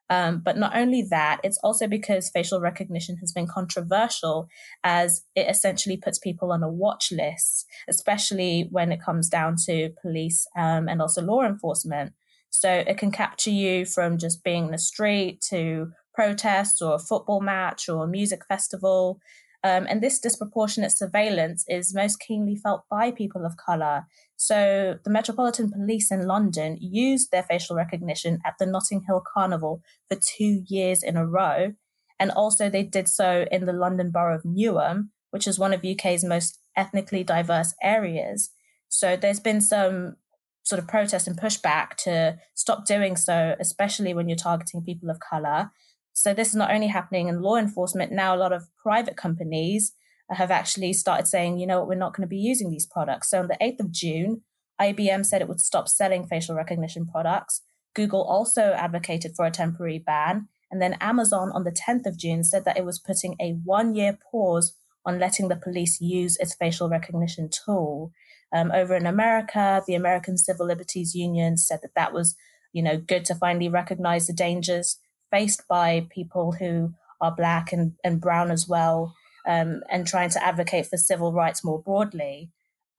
Um, 0.08 0.40
but 0.44 0.56
not 0.56 0.76
only 0.76 1.02
that, 1.10 1.40
it's 1.42 1.58
also 1.64 1.88
because 1.88 2.30
facial 2.30 2.60
recognition 2.60 3.16
has 3.16 3.32
been 3.32 3.48
controversial 3.48 4.46
as 4.84 5.24
it 5.34 5.48
essentially 5.48 5.96
puts 5.96 6.18
people 6.18 6.52
on 6.52 6.62
a 6.62 6.68
watch 6.68 7.10
list, 7.10 7.66
especially 7.88 8.68
when 8.70 8.92
it 8.92 9.02
comes 9.02 9.28
down 9.28 9.56
to 9.66 9.90
police 10.00 10.46
um, 10.56 10.88
and 10.88 11.02
also 11.02 11.22
law 11.22 11.42
enforcement. 11.42 12.12
So 12.50 12.70
it 12.70 12.98
can 12.98 13.10
capture 13.10 13.50
you 13.50 13.84
from 13.84 14.16
just 14.16 14.44
being 14.44 14.66
in 14.66 14.70
the 14.70 14.78
street 14.78 15.40
to 15.48 15.90
protests 16.14 16.80
or 16.80 16.94
a 16.94 17.00
football 17.00 17.40
match 17.40 17.88
or 17.88 18.04
a 18.04 18.08
music 18.08 18.42
festival. 18.46 19.18
Um, 19.64 19.86
and 19.88 20.02
this 20.02 20.18
disproportionate 20.18 20.92
surveillance 20.92 21.64
is 21.68 21.94
most 21.94 22.18
keenly 22.18 22.56
felt 22.56 22.82
by 22.90 23.12
people 23.12 23.46
of 23.46 23.56
colour. 23.56 24.06
So 24.36 24.96
the 25.04 25.10
Metropolitan 25.10 25.70
Police 25.70 26.10
in 26.10 26.26
London 26.26 26.76
used 26.80 27.30
their 27.30 27.44
facial 27.44 27.76
recognition 27.76 28.40
at 28.44 28.54
the 28.58 28.66
Notting 28.66 29.02
Hill 29.06 29.22
Carnival 29.32 29.80
for 30.08 30.18
two 30.20 30.64
years 30.66 31.02
in 31.02 31.16
a 31.16 31.26
row. 31.26 31.74
And 32.18 32.32
also 32.32 32.68
they 32.68 32.82
did 32.82 33.08
so 33.08 33.46
in 33.52 33.66
the 33.66 33.72
London 33.72 34.10
Borough 34.10 34.36
of 34.36 34.42
Newham, 34.42 35.10
which 35.30 35.46
is 35.46 35.58
one 35.58 35.72
of 35.72 35.84
UK's 35.84 36.24
most 36.24 36.58
ethnically 36.76 37.22
diverse 37.22 37.74
areas. 37.82 38.50
So 38.88 39.16
there's 39.16 39.40
been 39.40 39.60
some 39.60 40.16
sort 40.64 40.80
of 40.80 40.88
protest 40.88 41.26
and 41.26 41.38
pushback 41.38 41.96
to 42.04 42.38
stop 42.54 42.84
doing 42.84 43.16
so, 43.16 43.54
especially 43.60 44.14
when 44.14 44.28
you're 44.28 44.36
targeting 44.36 44.82
people 44.82 45.10
of 45.10 45.18
colour. 45.20 45.70
So 46.12 46.34
this 46.34 46.48
is 46.48 46.54
not 46.54 46.70
only 46.70 46.88
happening 46.88 47.28
in 47.28 47.42
law 47.42 47.56
enforcement, 47.56 48.12
now 48.12 48.34
a 48.34 48.38
lot 48.38 48.52
of 48.52 48.68
private 48.82 49.16
companies 49.16 49.92
have 50.30 50.50
actually 50.50 50.92
started 50.92 51.26
saying, 51.26 51.58
you 51.58 51.66
know 51.66 51.80
what, 51.80 51.88
we're 51.88 51.94
not 51.94 52.14
going 52.14 52.26
to 52.26 52.30
be 52.30 52.38
using 52.38 52.70
these 52.70 52.86
products. 52.86 53.30
So 53.30 53.40
on 53.40 53.48
the 53.48 53.58
8th 53.60 53.80
of 53.80 53.92
June, 53.92 54.42
IBM 54.80 55.24
said 55.24 55.40
it 55.40 55.48
would 55.48 55.60
stop 55.60 55.88
selling 55.88 56.26
facial 56.26 56.54
recognition 56.54 57.06
products. 57.06 57.62
Google 57.94 58.22
also 58.22 58.72
advocated 58.72 59.32
for 59.36 59.46
a 59.46 59.50
temporary 59.50 59.98
ban. 59.98 60.48
And 60.70 60.80
then 60.80 60.96
Amazon 61.00 61.50
on 61.52 61.64
the 61.64 61.72
10th 61.72 62.06
of 62.06 62.16
June 62.16 62.44
said 62.44 62.64
that 62.64 62.78
it 62.78 62.84
was 62.84 62.98
putting 62.98 63.36
a 63.40 63.58
one 63.64 63.94
year 63.94 64.18
pause 64.30 64.74
on 65.04 65.18
letting 65.18 65.48
the 65.48 65.56
police 65.56 66.00
use 66.00 66.36
its 66.38 66.54
facial 66.54 66.88
recognition 66.88 67.50
tool. 67.50 68.12
Um, 68.54 68.70
over 68.72 68.94
in 68.96 69.06
America, 69.06 69.82
the 69.86 69.94
American 69.94 70.38
Civil 70.38 70.66
Liberties 70.66 71.14
Union 71.14 71.56
said 71.56 71.80
that 71.82 71.94
that 71.94 72.12
was, 72.12 72.36
you 72.72 72.82
know, 72.82 72.96
good 72.96 73.24
to 73.26 73.34
finally 73.34 73.68
recognize 73.68 74.26
the 74.26 74.32
dangers 74.32 74.98
faced 75.32 75.66
by 75.66 76.06
people 76.10 76.52
who 76.52 76.94
are 77.20 77.34
black 77.34 77.72
and, 77.72 77.94
and 78.04 78.20
brown 78.20 78.50
as 78.50 78.68
well, 78.68 79.14
um, 79.46 79.80
and 79.90 80.06
trying 80.06 80.30
to 80.30 80.44
advocate 80.44 80.86
for 80.86 80.96
civil 80.96 81.32
rights 81.32 81.64
more 81.64 81.82
broadly. 81.82 82.50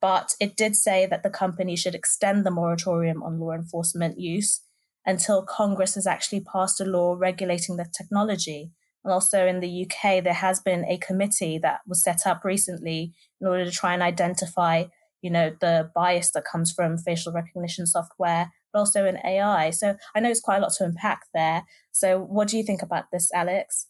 But 0.01 0.33
it 0.41 0.57
did 0.57 0.75
say 0.75 1.05
that 1.05 1.23
the 1.23 1.29
company 1.29 1.77
should 1.77 1.95
extend 1.95 2.45
the 2.45 2.51
moratorium 2.51 3.23
on 3.23 3.39
law 3.39 3.51
enforcement 3.51 4.19
use 4.19 4.61
until 5.05 5.43
Congress 5.43 5.95
has 5.95 6.07
actually 6.07 6.41
passed 6.41 6.81
a 6.81 6.85
law 6.85 7.15
regulating 7.17 7.77
the 7.77 7.85
technology. 7.95 8.71
And 9.03 9.13
also 9.13 9.45
in 9.45 9.59
the 9.59 9.85
UK, 9.85 10.23
there 10.23 10.33
has 10.33 10.59
been 10.59 10.85
a 10.85 10.97
committee 10.97 11.57
that 11.59 11.81
was 11.87 12.03
set 12.03 12.25
up 12.25 12.43
recently 12.43 13.13
in 13.39 13.47
order 13.47 13.65
to 13.65 13.71
try 13.71 13.93
and 13.93 14.01
identify, 14.01 14.85
you 15.21 15.29
know, 15.29 15.51
the 15.59 15.89
bias 15.93 16.31
that 16.31 16.45
comes 16.45 16.71
from 16.71 16.97
facial 16.97 17.33
recognition 17.33 17.85
software 17.85 18.51
but 18.73 18.79
also 18.79 19.05
in 19.05 19.17
AI. 19.23 19.69
So 19.69 19.95
I 20.15 20.19
know 20.19 20.29
it's 20.29 20.41
quite 20.41 20.57
a 20.57 20.61
lot 20.61 20.73
to 20.73 20.85
unpack 20.85 21.27
there. 21.33 21.63
So 21.91 22.19
what 22.19 22.47
do 22.47 22.57
you 22.57 22.63
think 22.63 22.81
about 22.81 23.11
this, 23.11 23.31
Alex? 23.33 23.87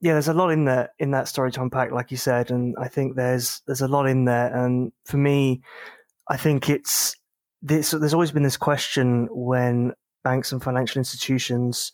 Yeah, 0.00 0.12
there's 0.12 0.28
a 0.28 0.34
lot 0.34 0.50
in 0.50 0.66
there 0.66 0.90
in 0.98 1.12
that 1.12 1.26
story 1.26 1.50
to 1.52 1.62
unpack, 1.62 1.90
like 1.90 2.10
you 2.10 2.18
said, 2.18 2.50
and 2.50 2.76
I 2.78 2.88
think 2.88 3.16
there's 3.16 3.62
there's 3.66 3.80
a 3.80 3.88
lot 3.88 4.06
in 4.06 4.26
there. 4.26 4.54
And 4.54 4.92
for 5.06 5.16
me, 5.16 5.62
I 6.28 6.36
think 6.36 6.68
it's 6.68 7.16
this. 7.62 7.92
There's 7.92 8.12
always 8.12 8.30
been 8.30 8.42
this 8.42 8.58
question 8.58 9.26
when 9.30 9.94
banks 10.22 10.52
and 10.52 10.62
financial 10.62 10.98
institutions 10.98 11.92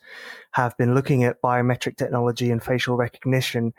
have 0.51 0.77
been 0.79 0.95
looking 0.95 1.23
at 1.23 1.41
biometric 1.43 1.97
technology 1.97 2.51
and 2.51 2.63
facial 2.63 2.97
recognition. 2.97 3.73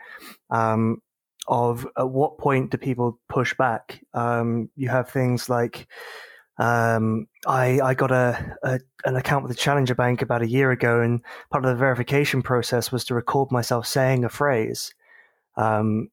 Um, 0.50 1.02
of 1.46 1.86
at 1.98 2.08
what 2.08 2.38
point 2.38 2.70
do 2.70 2.78
people 2.78 3.20
push 3.28 3.54
back? 3.54 4.00
Um, 4.14 4.70
you 4.76 4.88
have 4.88 5.10
things 5.10 5.48
like 5.48 5.86
um, 6.58 7.26
I, 7.46 7.80
I 7.80 7.94
got 7.94 8.12
a, 8.12 8.56
a, 8.62 8.80
an 9.04 9.16
account 9.16 9.42
with 9.44 9.52
the 9.52 9.58
Challenger 9.58 9.94
Bank 9.94 10.22
about 10.22 10.42
a 10.42 10.48
year 10.48 10.70
ago, 10.70 11.00
and 11.00 11.20
part 11.50 11.64
of 11.64 11.70
the 11.70 11.76
verification 11.76 12.42
process 12.42 12.92
was 12.92 13.04
to 13.06 13.14
record 13.14 13.50
myself 13.50 13.86
saying 13.86 14.24
a 14.24 14.28
phrase 14.28 14.94
um, 15.56 16.10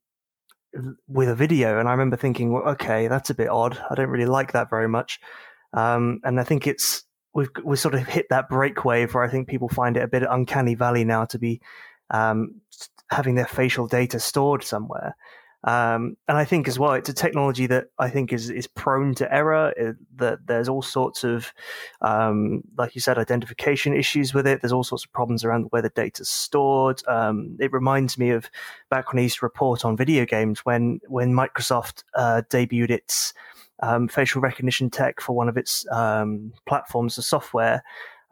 with 1.08 1.30
a 1.30 1.36
video. 1.36 1.80
And 1.80 1.88
I 1.88 1.92
remember 1.92 2.18
thinking, 2.18 2.52
well, 2.52 2.64
okay, 2.70 3.08
that's 3.08 3.30
a 3.30 3.36
bit 3.36 3.50
odd. 3.50 3.80
I 3.90 3.96
don't 3.96 4.10
really 4.10 4.26
like 4.26 4.54
that 4.54 4.70
very 4.70 4.88
much. 4.88 5.20
Um, 5.74 6.20
and 6.24 6.40
I 6.40 6.44
think 6.44 6.68
it's 6.68 7.04
we've 7.34 7.50
we 7.64 7.78
sort 7.78 7.96
of 7.96 8.08
hit 8.08 8.28
that 8.30 8.50
break 8.50 8.84
wave 8.84 9.14
where 9.14 9.24
I 9.24 9.30
think 9.30 9.48
people 9.48 9.70
find 9.70 9.96
it 9.96 10.04
a 10.04 10.08
bit 10.08 10.24
uncanny 10.30 10.76
valley 10.76 11.06
now 11.06 11.26
to 11.26 11.40
be 11.40 11.62
um, 12.10 12.62
having 13.10 13.36
their 13.36 13.46
facial 13.46 13.88
data 13.88 14.20
stored 14.20 14.64
somewhere. 14.64 15.16
Um, 15.64 16.18
and 16.28 16.38
I 16.38 16.44
think 16.44 16.68
as 16.68 16.80
well, 16.80 16.94
it's 16.94 17.10
a 17.10 17.14
technology 17.14 17.68
that 17.68 17.88
I 18.00 18.10
think 18.10 18.34
is 18.34 18.50
is 18.50 18.68
prone 18.68 19.14
to 19.16 19.34
error. 19.34 19.74
It, 19.78 19.96
that 20.16 20.48
there's 20.48 20.68
all 20.68 20.82
sorts 20.82 21.24
of, 21.24 21.54
um, 22.02 22.64
like 22.78 22.96
you 22.96 23.02
said, 23.02 23.18
identification 23.18 23.94
issues 23.94 24.34
with 24.34 24.48
it. 24.48 24.62
There's 24.62 24.74
all 24.74 24.84
sorts 24.84 25.06
of 25.06 25.14
problems 25.14 25.44
around 25.44 25.68
where 25.70 25.82
the 25.82 25.90
data's 25.90 26.30
stored. 26.30 27.02
Um, 27.08 27.58
it 27.60 27.72
reminds 27.72 28.18
me 28.18 28.32
of 28.32 28.50
back 28.90 29.12
when 29.12 29.20
I 29.20 29.24
used 29.24 29.40
to 29.40 29.46
report 29.46 29.86
on 29.86 29.96
video 29.96 30.26
games 30.26 30.62
when 30.66 31.00
when 31.08 31.34
Microsoft 31.34 32.04
uh, 32.16 32.42
debuted 32.50 32.90
its 32.90 33.34
um, 33.82 34.08
facial 34.08 34.42
recognition 34.42 34.90
tech 34.90 35.22
for 35.22 35.34
one 35.34 35.50
of 35.50 35.58
its 35.58 35.86
um, 35.92 36.54
platforms 36.66 37.18
of 37.18 37.26
software. 37.26 37.84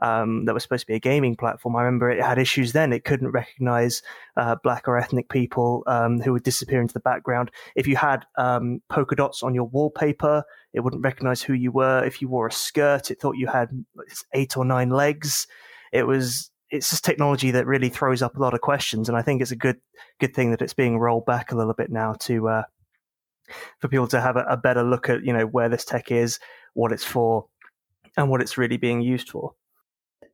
Um, 0.01 0.45
that 0.45 0.53
was 0.53 0.63
supposed 0.63 0.81
to 0.81 0.87
be 0.87 0.95
a 0.95 0.99
gaming 0.99 1.35
platform. 1.35 1.75
I 1.75 1.83
remember 1.83 2.09
it 2.09 2.21
had 2.21 2.37
issues 2.37 2.73
then. 2.73 2.93
It 2.93 3.03
couldn't 3.03 3.31
recognize 3.31 4.01
uh, 4.37 4.55
black 4.63 4.87
or 4.87 4.97
ethnic 4.97 5.29
people 5.29 5.83
um, 5.87 6.19
who 6.19 6.33
would 6.33 6.43
disappear 6.43 6.81
into 6.81 6.93
the 6.93 6.99
background. 6.99 7.51
If 7.75 7.87
you 7.87 7.95
had 7.95 8.25
um, 8.37 8.81
polka 8.89 9.15
dots 9.15 9.43
on 9.43 9.53
your 9.53 9.65
wallpaper, 9.65 10.43
it 10.73 10.81
wouldn't 10.81 11.03
recognize 11.03 11.41
who 11.41 11.53
you 11.53 11.71
were. 11.71 12.03
If 12.03 12.21
you 12.21 12.29
wore 12.29 12.47
a 12.47 12.51
skirt, 12.51 13.11
it 13.11 13.19
thought 13.19 13.37
you 13.37 13.47
had 13.47 13.69
eight 14.33 14.57
or 14.57 14.65
nine 14.65 14.89
legs. 14.89 15.47
It 15.91 16.07
was 16.07 16.51
it's 16.71 16.91
just 16.91 17.03
technology 17.03 17.51
that 17.51 17.65
really 17.65 17.89
throws 17.89 18.21
up 18.21 18.37
a 18.37 18.39
lot 18.39 18.53
of 18.53 18.61
questions, 18.61 19.09
and 19.09 19.17
I 19.17 19.21
think 19.21 19.41
it's 19.41 19.51
a 19.51 19.55
good 19.55 19.77
good 20.19 20.35
thing 20.35 20.51
that 20.51 20.61
it's 20.61 20.73
being 20.73 20.99
rolled 20.99 21.25
back 21.25 21.51
a 21.51 21.55
little 21.55 21.73
bit 21.73 21.91
now 21.91 22.13
to 22.21 22.47
uh, 22.47 22.63
for 23.79 23.87
people 23.87 24.07
to 24.07 24.21
have 24.21 24.35
a, 24.35 24.45
a 24.47 24.57
better 24.57 24.83
look 24.83 25.09
at 25.09 25.23
you 25.23 25.33
know 25.33 25.45
where 25.45 25.69
this 25.69 25.85
tech 25.85 26.11
is, 26.11 26.39
what 26.73 26.91
it's 26.91 27.03
for, 27.03 27.47
and 28.17 28.29
what 28.29 28.41
it's 28.41 28.57
really 28.57 28.77
being 28.77 29.01
used 29.01 29.29
for. 29.29 29.53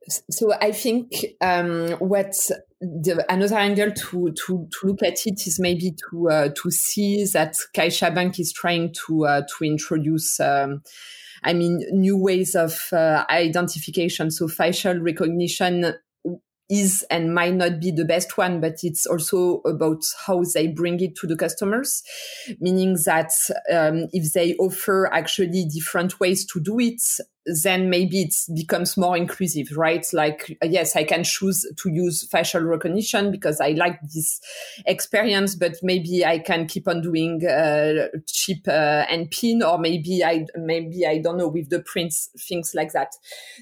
So 0.08 0.52
I 0.54 0.72
think 0.72 1.12
um, 1.40 1.90
what 1.98 2.34
the, 2.80 3.24
another 3.28 3.56
angle 3.56 3.90
to, 3.90 4.32
to, 4.32 4.68
to 4.70 4.86
look 4.86 5.02
at 5.02 5.26
it 5.26 5.46
is 5.46 5.58
maybe 5.58 5.94
to 6.10 6.28
uh, 6.28 6.48
to 6.62 6.70
see 6.70 7.24
that 7.32 7.54
CaixaBank 7.74 8.38
is 8.38 8.52
trying 8.52 8.94
to 9.06 9.26
uh, 9.26 9.42
to 9.42 9.64
introduce. 9.64 10.38
Um, 10.40 10.82
I 11.42 11.52
mean, 11.52 11.84
new 11.92 12.16
ways 12.16 12.54
of 12.54 12.88
uh, 12.92 13.24
identification. 13.30 14.30
So 14.30 14.48
facial 14.48 14.98
recognition 14.98 15.94
is 16.68 17.04
and 17.10 17.34
might 17.34 17.54
not 17.54 17.80
be 17.80 17.90
the 17.90 18.04
best 18.04 18.36
one, 18.36 18.60
but 18.60 18.82
it's 18.82 19.06
also 19.06 19.60
about 19.64 20.02
how 20.26 20.42
they 20.54 20.66
bring 20.66 21.00
it 21.00 21.14
to 21.16 21.26
the 21.26 21.36
customers, 21.36 22.02
meaning 22.60 22.96
that 23.04 23.32
um, 23.72 24.08
if 24.12 24.32
they 24.32 24.54
offer 24.56 25.08
actually 25.12 25.64
different 25.72 26.18
ways 26.18 26.44
to 26.46 26.60
do 26.60 26.80
it, 26.80 27.02
then 27.62 27.88
maybe 27.88 28.22
it 28.22 28.34
becomes 28.56 28.96
more 28.96 29.16
inclusive, 29.16 29.68
right? 29.76 30.04
Like, 30.12 30.58
yes, 30.64 30.96
I 30.96 31.04
can 31.04 31.22
choose 31.22 31.64
to 31.76 31.88
use 31.88 32.26
facial 32.28 32.62
recognition 32.62 33.30
because 33.30 33.60
I 33.60 33.70
like 33.70 34.00
this 34.02 34.40
experience, 34.84 35.54
but 35.54 35.76
maybe 35.82 36.24
I 36.24 36.40
can 36.40 36.66
keep 36.66 36.88
on 36.88 37.02
doing 37.02 37.46
uh, 37.46 38.08
chip 38.26 38.66
uh, 38.66 39.04
and 39.08 39.30
pin, 39.30 39.62
or 39.62 39.78
maybe 39.78 40.24
I, 40.24 40.46
maybe 40.56 41.06
I 41.06 41.18
don't 41.18 41.36
know 41.36 41.46
with 41.48 41.70
the 41.70 41.80
prints, 41.80 42.30
things 42.48 42.72
like 42.74 42.90
that. 42.92 43.12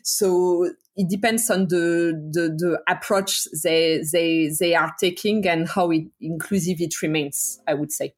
So 0.02 0.70
it 0.96 1.08
depends 1.08 1.50
on 1.50 1.66
the, 1.68 2.12
the, 2.32 2.48
the 2.56 2.82
approach 2.88 3.46
they, 3.62 4.02
they, 4.12 4.50
they 4.60 4.74
are 4.74 4.94
taking 5.00 5.46
and 5.46 5.68
how 5.68 5.90
it, 5.90 6.04
inclusive 6.20 6.80
it 6.80 7.02
remains, 7.02 7.60
I 7.66 7.74
would 7.74 7.90
say. 7.90 8.14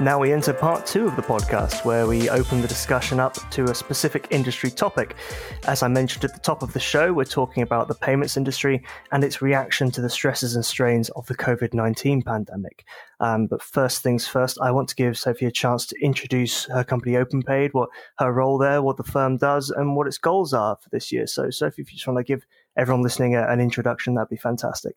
Now 0.00 0.18
we 0.18 0.32
enter 0.32 0.52
part 0.52 0.84
two 0.84 1.06
of 1.06 1.14
the 1.14 1.22
podcast, 1.22 1.84
where 1.84 2.08
we 2.08 2.28
open 2.28 2.60
the 2.60 2.66
discussion 2.66 3.20
up 3.20 3.36
to 3.52 3.64
a 3.64 3.74
specific 3.74 4.26
industry 4.30 4.70
topic. 4.70 5.14
As 5.66 5.82
I 5.82 5.88
mentioned 5.88 6.24
at 6.24 6.32
the 6.32 6.40
top 6.40 6.62
of 6.62 6.72
the 6.72 6.80
show, 6.80 7.12
we're 7.12 7.24
talking 7.24 7.62
about 7.62 7.88
the 7.88 7.94
payments 7.94 8.36
industry 8.36 8.82
and 9.12 9.22
its 9.22 9.42
reaction 9.42 9.90
to 9.92 10.00
the 10.00 10.10
stresses 10.10 10.56
and 10.56 10.64
strains 10.64 11.10
of 11.10 11.26
the 11.26 11.36
COVID 11.36 11.74
19 11.74 12.22
pandemic. 12.22 12.84
Um, 13.20 13.46
but 13.46 13.62
first 13.62 14.02
things 14.02 14.26
first, 14.26 14.58
I 14.60 14.70
want 14.70 14.88
to 14.88 14.94
give 14.94 15.18
Sophie 15.18 15.46
a 15.46 15.50
chance 15.50 15.86
to 15.86 15.96
introduce 16.02 16.64
her 16.64 16.82
company 16.82 17.12
OpenPayd, 17.12 17.70
what 17.72 17.90
her 18.18 18.32
role 18.32 18.58
there, 18.58 18.82
what 18.82 18.96
the 18.96 19.04
firm 19.04 19.36
does, 19.36 19.70
and 19.70 19.96
what 19.96 20.06
its 20.06 20.18
goals 20.18 20.54
are 20.54 20.76
for 20.82 20.88
this 20.88 21.12
year. 21.12 21.26
So, 21.26 21.50
Sophie, 21.50 21.82
if 21.82 21.92
you 21.92 21.96
just 21.96 22.06
want 22.06 22.18
to 22.18 22.24
give 22.24 22.44
everyone 22.76 23.02
listening 23.02 23.34
an 23.34 23.60
introduction, 23.60 24.14
that'd 24.14 24.28
be 24.28 24.36
fantastic. 24.36 24.96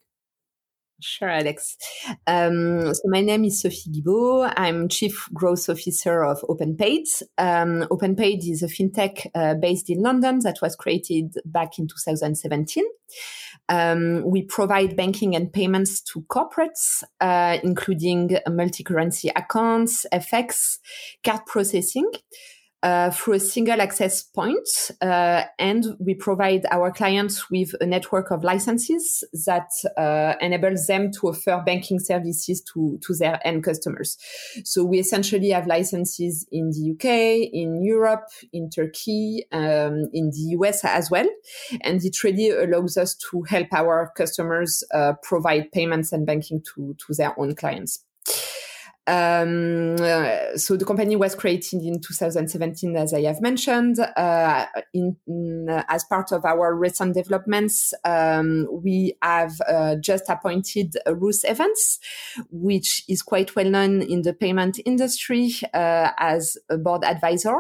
Sure, 1.02 1.30
Alex. 1.30 1.78
Um, 2.26 2.94
so 2.94 3.02
my 3.06 3.20
name 3.20 3.44
is 3.44 3.60
Sophie 3.62 3.92
Guibaud. 3.92 4.54
I'm 4.56 4.88
Chief 4.88 5.28
Growth 5.34 5.70
Officer 5.70 6.24
of 6.24 6.40
OpenPayd. 6.44 7.22
Um, 7.38 7.86
OpenPayd 7.92 8.50
is 8.50 8.64
a 8.64 8.68
fintech 8.68 9.28
uh, 9.36 9.56
based 9.56 9.90
in 9.90 10.02
London 10.02 10.40
that 10.44 10.60
was 10.62 10.76
created 10.78 11.36
back 11.46 11.78
in 11.80 11.88
2017. 11.88 12.86
Um, 13.68 14.24
we 14.26 14.44
provide 14.44 14.96
banking 14.96 15.36
and 15.36 15.52
payments 15.52 16.00
to 16.02 16.22
corporates, 16.22 17.04
uh, 17.20 17.58
including 17.62 18.38
multi-currency 18.48 19.30
accounts, 19.36 20.06
FX, 20.14 20.78
card 21.26 21.46
processing 21.46 22.10
uh, 22.86 23.10
through 23.10 23.34
a 23.34 23.40
single 23.40 23.82
access 23.82 24.22
point, 24.22 24.68
uh, 25.02 25.42
and 25.58 25.86
we 26.00 26.14
provide 26.14 26.68
our 26.70 26.92
clients 26.92 27.50
with 27.50 27.72
a 27.82 27.86
network 27.86 28.30
of 28.30 28.44
licenses 28.44 29.24
that 29.48 29.70
uh, 29.98 30.36
enables 30.40 30.86
them 30.86 31.12
to 31.12 31.30
offer 31.30 31.64
banking 31.66 31.98
services 31.98 32.62
to, 32.62 33.00
to 33.02 33.16
their 33.16 33.40
end 33.44 33.64
customers. 33.64 34.18
So 34.64 34.84
we 34.84 35.00
essentially 35.00 35.50
have 35.50 35.66
licenses 35.66 36.46
in 36.52 36.70
the 36.70 36.92
UK, 36.94 37.50
in 37.52 37.84
Europe, 37.84 38.28
in 38.54 38.70
Turkey, 38.70 39.46
um, 39.52 40.08
in 40.14 40.30
the 40.30 40.56
US 40.60 40.86
as 40.86 41.10
well, 41.10 41.28
and 41.82 42.06
it 42.06 42.24
really 42.24 42.52
allows 42.52 42.98
us 42.98 43.16
to 43.32 43.42
help 43.50 43.74
our 43.74 44.12
customers 44.16 44.84
uh, 44.94 45.14
provide 45.24 45.72
payments 45.72 46.12
and 46.12 46.28
banking 46.28 46.62
to 46.76 46.96
to 47.00 47.16
their 47.16 47.34
own 47.40 47.56
clients. 47.56 48.05
Um, 49.08 49.98
uh, 50.00 50.58
so 50.58 50.76
the 50.76 50.86
company 50.86 51.16
was 51.16 51.36
created 51.36 51.84
in 51.84 52.02
2017, 52.02 52.96
as 52.96 53.14
I 53.14 53.22
have 53.24 53.40
mentioned. 53.40 54.00
Uh, 54.00 54.66
in, 54.94 55.16
in, 55.28 55.68
uh, 55.70 55.84
as 55.90 56.04
part 56.06 56.32
of 56.32 56.44
our 56.44 56.74
recent 56.74 57.14
developments, 57.14 57.94
um, 58.04 58.68
we 58.72 59.16
have 59.22 59.54
uh, 59.68 59.96
just 59.98 60.28
appointed 60.28 60.96
Ruth 61.08 61.46
Evans, 61.46 62.00
which 62.50 63.04
is 63.08 63.22
quite 63.22 63.56
well 63.56 63.70
known 63.70 64.02
in 64.02 64.24
the 64.24 64.34
payment 64.34 64.80
industry 64.86 65.54
as 65.74 66.58
a 66.70 66.78
board 66.78 67.04
advisor. 67.04 67.56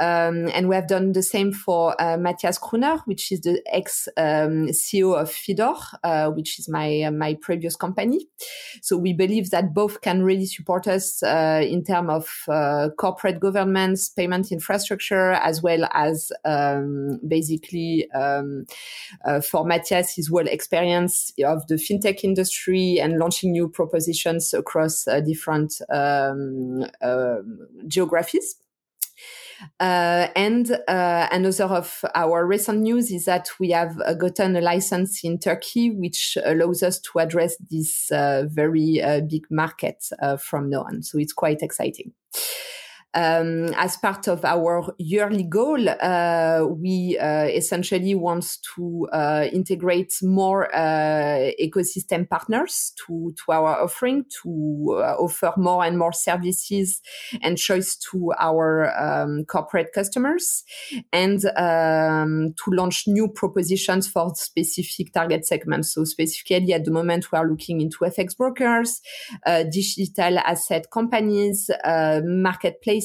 Um, 0.00 0.48
and 0.54 0.68
we 0.68 0.76
have 0.76 0.86
done 0.86 1.12
the 1.12 1.24
same 1.24 1.52
for 1.52 1.96
Matthias 1.98 2.56
Kröner, 2.56 3.00
which 3.06 3.32
is 3.32 3.40
the 3.40 3.60
ex 3.66 4.06
um, 4.16 4.68
CEO 4.68 5.20
of 5.20 5.28
Fidor, 5.28 5.76
which 6.36 6.60
is 6.60 6.68
my 6.68 7.10
my 7.12 7.34
previous 7.34 7.74
company. 7.74 8.28
So 8.80 8.96
we 8.96 9.12
believe 9.12 9.50
that 9.50 9.74
both 9.74 10.00
can 10.00 10.22
really 10.22 10.46
support 10.46 10.67
us 10.86 11.22
uh, 11.22 11.62
in 11.66 11.82
terms 11.84 12.10
of 12.10 12.44
uh, 12.48 12.90
corporate 12.96 13.40
governance, 13.40 14.08
payment 14.08 14.52
infrastructure, 14.52 15.32
as 15.32 15.62
well 15.62 15.88
as 15.92 16.30
um, 16.44 17.20
basically 17.26 18.10
um, 18.12 18.66
uh, 19.24 19.40
for 19.40 19.64
Matthias, 19.64 20.14
his 20.14 20.30
well 20.30 20.46
experience 20.46 21.32
of 21.44 21.66
the 21.68 21.76
fintech 21.76 22.22
industry 22.22 22.98
and 23.00 23.18
launching 23.18 23.52
new 23.52 23.68
propositions 23.68 24.52
across 24.52 25.04
different 25.24 25.80
um, 25.90 26.84
geographies. 27.86 28.56
Uh, 29.80 30.28
and 30.36 30.70
uh, 30.88 31.28
another 31.30 31.64
of 31.64 32.04
our 32.14 32.46
recent 32.46 32.80
news 32.80 33.10
is 33.10 33.24
that 33.24 33.50
we 33.58 33.70
have 33.70 34.00
uh, 34.04 34.14
gotten 34.14 34.56
a 34.56 34.60
license 34.60 35.24
in 35.24 35.38
Turkey, 35.38 35.90
which 35.90 36.36
allows 36.44 36.82
us 36.82 37.00
to 37.00 37.18
address 37.18 37.56
this 37.70 38.10
uh, 38.12 38.44
very 38.48 39.02
uh, 39.02 39.20
big 39.20 39.46
market 39.50 40.04
uh, 40.20 40.36
from 40.36 40.70
now 40.70 40.82
on. 40.82 41.02
So 41.02 41.18
it's 41.18 41.32
quite 41.32 41.62
exciting. 41.62 42.12
Um, 43.14 43.72
as 43.74 43.96
part 43.96 44.28
of 44.28 44.44
our 44.44 44.94
yearly 44.98 45.42
goal, 45.42 45.88
uh, 45.88 46.66
we 46.68 47.16
uh, 47.18 47.44
essentially 47.44 48.14
want 48.14 48.58
to 48.76 49.08
uh, 49.12 49.46
integrate 49.50 50.14
more 50.22 50.74
uh, 50.76 51.50
ecosystem 51.58 52.28
partners 52.28 52.92
to, 53.06 53.34
to 53.34 53.52
our 53.52 53.82
offering 53.82 54.26
to 54.42 54.98
uh, 54.98 55.14
offer 55.14 55.54
more 55.56 55.84
and 55.84 55.98
more 55.98 56.12
services 56.12 57.00
and 57.40 57.56
choice 57.56 57.96
to 57.96 58.34
our 58.38 58.94
um, 59.00 59.46
corporate 59.46 59.92
customers 59.94 60.64
and 61.10 61.46
um, 61.56 62.54
to 62.62 62.70
launch 62.72 63.04
new 63.06 63.28
propositions 63.28 64.06
for 64.06 64.34
specific 64.34 65.14
target 65.14 65.46
segments. 65.46 65.94
So 65.94 66.04
specifically 66.04 66.74
at 66.74 66.84
the 66.84 66.90
moment, 66.90 67.32
we 67.32 67.38
are 67.38 67.48
looking 67.48 67.80
into 67.80 68.00
FX 68.00 68.36
brokers, 68.36 69.00
uh, 69.46 69.62
digital 69.62 70.38
asset 70.40 70.90
companies, 70.90 71.70
marketplaces, 72.22 72.97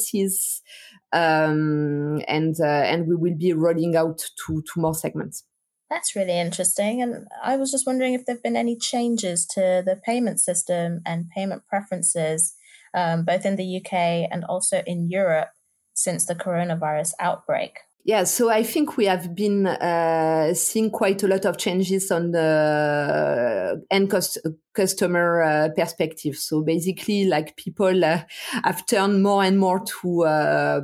um, 1.12 2.22
and 2.28 2.56
uh, 2.60 2.66
and 2.66 3.08
we 3.08 3.16
will 3.16 3.36
be 3.38 3.54
rolling 3.54 3.96
out 3.96 4.20
to 4.46 4.62
to 4.62 4.80
more 4.80 4.96
segments. 4.96 5.44
That's 5.90 6.16
really 6.16 6.40
interesting. 6.40 7.02
And 7.04 7.28
I 7.44 7.56
was 7.56 7.70
just 7.70 7.86
wondering 7.86 8.14
if 8.14 8.26
there 8.26 8.36
have 8.36 8.44
been 8.44 8.58
any 8.58 8.76
changes 8.76 9.46
to 9.54 9.84
the 9.86 10.00
payment 10.04 10.40
system 10.40 11.02
and 11.06 11.30
payment 11.30 11.68
preferences, 11.68 12.56
um, 12.96 13.26
both 13.26 13.46
in 13.46 13.58
the 13.58 13.78
UK 13.78 14.28
and 14.32 14.44
also 14.44 14.82
in 14.88 15.10
Europe, 15.10 15.50
since 15.94 16.26
the 16.26 16.34
coronavirus 16.34 17.14
outbreak. 17.20 17.78
Yeah, 18.06 18.26
so 18.26 18.50
I 18.50 18.64
think 18.64 18.98
we 18.98 19.06
have 19.06 19.34
been 19.34 19.66
uh, 19.66 20.54
seeing 20.56 20.92
quite 20.92 21.24
a 21.24 21.28
lot 21.28 21.46
of 21.46 21.58
changes 21.58 22.12
on 22.12 22.32
the 22.32 23.82
end 23.90 24.10
cost, 24.12 24.40
customer 24.74 25.42
uh, 25.42 25.70
perspective. 25.74 26.36
So 26.36 26.64
basically, 26.64 27.24
like 27.24 27.56
people 27.56 28.04
uh, 28.04 28.24
have 28.66 28.86
turned 28.88 29.24
more 29.24 29.46
and 29.46 29.58
more 29.58 29.86
to 30.02 30.24
uh, 30.26 30.82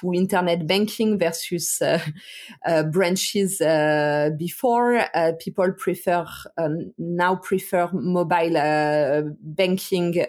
to 0.00 0.14
internet 0.14 0.66
banking 0.66 1.18
versus 1.18 1.76
uh, 1.82 1.98
uh, 2.66 2.84
branches 2.84 3.58
before. 4.38 5.04
people 5.40 5.72
prefer 5.76 6.26
um, 6.56 6.94
now 6.96 7.36
prefer 7.36 7.90
mobile 7.92 9.34
banking 9.42 10.24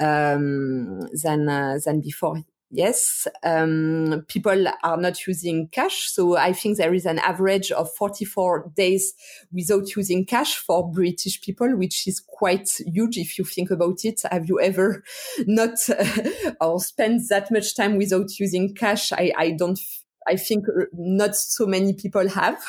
um, 0.00 1.00
than 1.22 1.46
than 1.84 2.00
before 2.00 2.44
yes, 2.72 3.28
um, 3.44 4.24
people 4.28 4.66
are 4.82 4.96
not 4.96 5.26
using 5.26 5.68
cash. 5.68 6.10
So 6.10 6.36
I 6.36 6.52
think 6.52 6.78
there 6.78 6.94
is 6.94 7.06
an 7.06 7.18
average 7.18 7.70
of 7.70 7.94
44 7.94 8.72
days 8.74 9.12
without 9.52 9.94
using 9.94 10.24
cash 10.24 10.56
for 10.56 10.90
British 10.90 11.40
people, 11.42 11.76
which 11.76 12.08
is 12.08 12.18
quite 12.20 12.70
huge 12.86 13.18
if 13.18 13.38
you 13.38 13.44
think 13.44 13.70
about 13.70 14.04
it. 14.04 14.22
Have 14.30 14.48
you 14.48 14.58
ever 14.60 15.04
not 15.46 15.78
uh, 15.90 16.52
or 16.60 16.80
spent 16.80 17.28
that 17.28 17.52
much 17.52 17.76
time 17.76 17.96
without 17.96 18.38
using 18.40 18.74
cash? 18.74 19.12
I, 19.12 19.32
I 19.36 19.50
don't, 19.52 19.78
I 20.26 20.36
think 20.36 20.64
not 20.92 21.36
so 21.36 21.66
many 21.66 21.92
people 21.92 22.28
have 22.30 22.64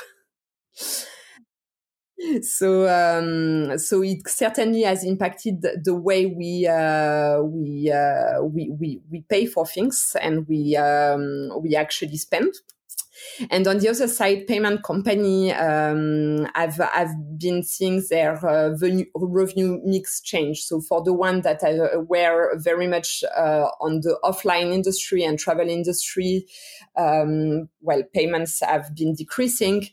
so 2.41 2.87
um, 2.87 3.77
so 3.77 4.01
it 4.03 4.27
certainly 4.27 4.83
has 4.83 5.03
impacted 5.03 5.61
the 5.61 5.95
way 5.95 6.25
we 6.25 6.67
uh, 6.67 7.41
we, 7.41 7.91
uh, 7.91 8.41
we 8.43 8.69
we 8.69 9.01
we 9.09 9.21
pay 9.29 9.45
for 9.45 9.65
things 9.65 10.15
and 10.21 10.47
we 10.47 10.75
um, 10.75 11.51
we 11.61 11.75
actually 11.75 12.17
spend. 12.17 12.53
And 13.49 13.67
on 13.67 13.79
the 13.79 13.89
other 13.89 14.07
side, 14.07 14.47
payment 14.47 14.83
company 14.83 15.51
um, 15.53 16.47
have 16.55 16.77
have 16.93 17.11
been 17.37 17.63
seeing 17.63 18.03
their 18.09 18.33
uh, 18.45 18.75
revenue 19.15 19.79
mix 19.83 20.21
change. 20.21 20.61
So 20.61 20.81
for 20.81 21.03
the 21.03 21.13
one 21.13 21.41
that 21.41 21.61
were 22.07 22.57
very 22.57 22.87
much 22.87 23.23
uh, 23.35 23.67
on 23.79 24.01
the 24.01 24.17
offline 24.23 24.73
industry 24.73 25.23
and 25.23 25.39
travel 25.39 25.69
industry, 25.69 26.45
um, 26.95 27.69
well, 27.81 28.03
payments 28.13 28.61
have 28.61 28.95
been 28.95 29.15
decreasing. 29.15 29.87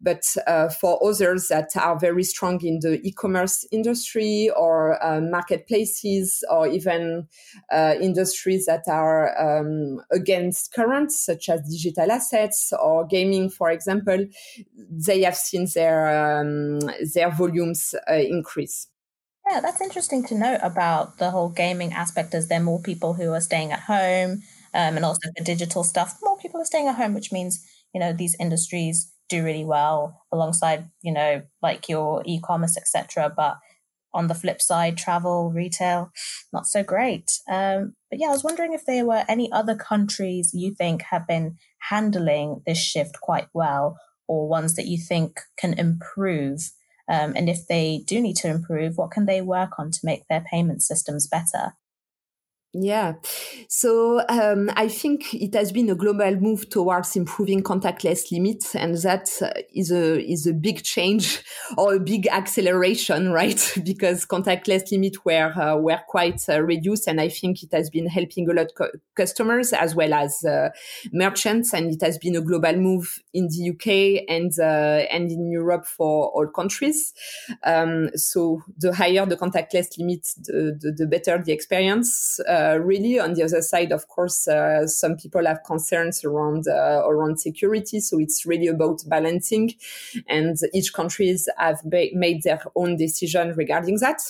But 0.00 0.24
uh, 0.46 0.68
for 0.68 0.98
others 1.06 1.48
that 1.48 1.70
are 1.76 1.98
very 1.98 2.24
strong 2.24 2.64
in 2.64 2.80
the 2.80 3.00
e-commerce 3.06 3.66
industry 3.70 4.50
or 4.56 5.02
uh, 5.04 5.20
marketplaces 5.20 6.44
or 6.50 6.66
even 6.66 7.28
uh, 7.70 7.94
industries 8.00 8.66
that 8.66 8.84
are 8.88 9.36
um, 9.38 10.00
against 10.10 10.72
currents, 10.72 11.24
such 11.24 11.48
as 11.48 11.60
digital 11.62 12.10
assets 12.10 12.72
or 12.80 13.06
gaming, 13.06 13.50
for 13.50 13.70
example, 13.70 14.26
they 14.90 15.22
have 15.22 15.36
seen 15.36 15.66
their 15.74 16.40
um, 16.40 16.80
their 17.14 17.30
volumes 17.30 17.94
uh, 18.10 18.14
increase. 18.14 18.88
Yeah, 19.48 19.60
that's 19.60 19.80
interesting 19.80 20.24
to 20.26 20.34
note 20.34 20.60
about 20.62 21.18
the 21.18 21.30
whole 21.30 21.48
gaming 21.48 21.92
aspect. 21.92 22.34
As 22.34 22.48
there 22.48 22.60
are 22.60 22.64
more 22.64 22.82
people 22.82 23.14
who 23.14 23.32
are 23.32 23.40
staying 23.40 23.72
at 23.72 23.80
home, 23.80 24.42
um, 24.74 24.96
and 24.96 25.04
also 25.04 25.30
the 25.36 25.44
digital 25.44 25.84
stuff, 25.84 26.18
more 26.22 26.36
people 26.38 26.60
are 26.60 26.64
staying 26.66 26.88
at 26.88 26.96
home, 26.96 27.14
which 27.14 27.32
means 27.32 27.64
you 27.94 28.00
know 28.00 28.12
these 28.12 28.36
industries 28.40 29.12
do 29.28 29.44
really 29.44 29.64
well 29.64 30.22
alongside 30.32 30.84
you 31.02 31.12
know 31.12 31.42
like 31.62 31.88
your 31.88 32.22
e-commerce, 32.26 32.76
etc. 32.76 33.32
But 33.34 33.56
on 34.16 34.26
the 34.26 34.34
flip 34.34 34.60
side, 34.60 34.96
travel, 34.96 35.52
retail, 35.52 36.10
not 36.52 36.66
so 36.66 36.82
great. 36.82 37.30
Um, 37.48 37.94
but 38.10 38.18
yeah, 38.18 38.28
I 38.28 38.32
was 38.32 38.42
wondering 38.42 38.72
if 38.72 38.84
there 38.86 39.04
were 39.04 39.24
any 39.28 39.50
other 39.52 39.76
countries 39.76 40.50
you 40.54 40.74
think 40.74 41.02
have 41.02 41.26
been 41.26 41.56
handling 41.90 42.62
this 42.66 42.78
shift 42.78 43.20
quite 43.20 43.48
well, 43.52 43.98
or 44.26 44.48
ones 44.48 44.74
that 44.74 44.86
you 44.86 44.98
think 44.98 45.40
can 45.58 45.78
improve. 45.78 46.72
Um, 47.08 47.34
and 47.36 47.48
if 47.48 47.68
they 47.68 48.02
do 48.06 48.20
need 48.20 48.36
to 48.36 48.48
improve, 48.48 48.96
what 48.96 49.12
can 49.12 49.26
they 49.26 49.40
work 49.40 49.78
on 49.78 49.90
to 49.92 50.00
make 50.02 50.26
their 50.28 50.44
payment 50.50 50.82
systems 50.82 51.28
better? 51.28 51.74
Yeah. 52.78 53.14
So 53.68 54.22
um, 54.28 54.70
I 54.76 54.88
think 54.88 55.32
it 55.32 55.54
has 55.54 55.72
been 55.72 55.88
a 55.88 55.94
global 55.94 56.36
move 56.36 56.68
towards 56.68 57.16
improving 57.16 57.62
contactless 57.62 58.30
limits, 58.30 58.74
and 58.74 58.94
that 58.98 59.28
is 59.74 59.90
a 59.90 60.20
is 60.20 60.46
a 60.46 60.52
big 60.52 60.82
change 60.82 61.42
or 61.78 61.94
a 61.94 62.00
big 62.00 62.26
acceleration, 62.28 63.32
right? 63.32 63.56
because 63.82 64.26
contactless 64.26 64.92
limits 64.92 65.24
were 65.24 65.52
uh, 65.58 65.76
were 65.76 66.00
quite 66.06 66.42
uh, 66.50 66.60
reduced, 66.60 67.08
and 67.08 67.18
I 67.18 67.30
think 67.30 67.62
it 67.62 67.70
has 67.72 67.88
been 67.88 68.08
helping 68.08 68.50
a 68.50 68.52
lot 68.52 68.66
co- 68.76 68.90
customers 69.14 69.72
as 69.72 69.94
well 69.94 70.12
as 70.12 70.44
uh, 70.44 70.68
merchants, 71.12 71.72
and 71.72 71.90
it 71.90 72.02
has 72.02 72.18
been 72.18 72.36
a 72.36 72.42
global 72.42 72.74
move 72.74 73.20
in 73.32 73.48
the 73.48 73.70
UK 73.70 74.26
and 74.28 74.52
uh, 74.58 75.06
and 75.10 75.30
in 75.30 75.50
Europe 75.50 75.86
for 75.86 76.28
all 76.28 76.46
countries. 76.48 77.14
Um, 77.62 78.10
so 78.16 78.60
the 78.76 78.94
higher 78.94 79.24
the 79.24 79.36
contactless 79.36 79.96
limit, 79.98 80.26
the, 80.44 80.76
the, 80.78 80.92
the 80.92 81.06
better 81.06 81.42
the 81.42 81.52
experience. 81.52 82.38
Uh, 82.46 82.64
uh, 82.65 82.65
really, 82.74 83.18
on 83.18 83.34
the 83.34 83.42
other 83.42 83.62
side, 83.62 83.92
of 83.92 84.08
course, 84.08 84.48
uh, 84.48 84.86
some 84.86 85.16
people 85.16 85.46
have 85.46 85.62
concerns 85.64 86.24
around 86.24 86.66
uh, 86.68 87.02
around 87.06 87.40
security. 87.40 88.00
So 88.00 88.18
it's 88.18 88.46
really 88.46 88.66
about 88.66 89.02
balancing, 89.06 89.74
and 90.28 90.56
each 90.74 90.92
countries 90.92 91.48
have 91.58 91.80
ba- 91.84 92.14
made 92.14 92.42
their 92.42 92.62
own 92.74 92.96
decision 92.96 93.54
regarding 93.56 93.98
that. 94.00 94.20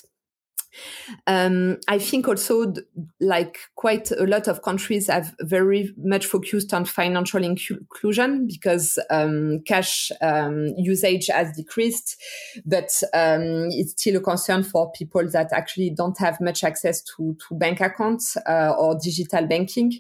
Um, 1.27 1.79
I 1.89 1.99
think 1.99 2.29
also, 2.29 2.73
like 3.21 3.59
quite 3.75 4.11
a 4.11 4.27
lot 4.27 4.49
of 4.49 4.63
countries 4.63 5.09
have 5.09 5.35
very 5.41 5.95
much 5.97 6.27
focused 6.27 6.73
on 6.75 6.85
financial 6.85 7.43
inclusion 7.43 8.47
because 8.47 8.99
um, 9.11 9.63
cash 9.67 10.11
um, 10.21 10.69
usage 10.77 11.29
has 11.29 11.57
decreased, 11.57 12.17
but 12.65 12.91
um, 13.15 13.69
it's 13.71 13.93
still 13.93 14.17
a 14.17 14.21
concern 14.21 14.63
for 14.63 14.91
people 14.93 15.29
that 15.31 15.53
actually 15.53 15.91
don't 15.91 16.19
have 16.19 16.41
much 16.41 16.65
access 16.65 17.03
to, 17.03 17.37
to 17.49 17.55
bank 17.55 17.81
accounts 17.81 18.37
uh, 18.49 18.75
or 18.79 18.99
digital 19.03 19.47
banking. 19.47 19.93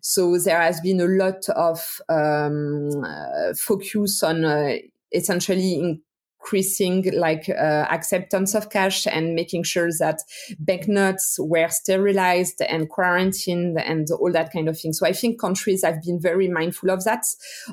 So 0.00 0.38
there 0.38 0.60
has 0.60 0.80
been 0.80 1.00
a 1.00 1.06
lot 1.06 1.48
of 1.50 2.00
um, 2.08 2.88
uh, 3.04 3.54
focus 3.54 4.22
on 4.22 4.44
uh, 4.44 4.76
essentially 5.12 5.74
in 5.74 6.00
increasing 6.40 7.10
like 7.14 7.48
uh, 7.48 7.86
acceptance 7.90 8.54
of 8.54 8.70
cash 8.70 9.06
and 9.06 9.34
making 9.34 9.62
sure 9.62 9.90
that 9.98 10.20
banknotes 10.58 11.36
were 11.38 11.68
sterilized 11.68 12.60
and 12.62 12.88
quarantined 12.88 13.78
and 13.80 14.08
all 14.12 14.32
that 14.32 14.52
kind 14.52 14.68
of 14.68 14.78
thing. 14.78 14.92
So 14.92 15.06
I 15.06 15.12
think 15.12 15.40
countries 15.40 15.84
have 15.84 16.02
been 16.02 16.20
very 16.20 16.48
mindful 16.48 16.90
of 16.90 17.04
that, 17.04 17.24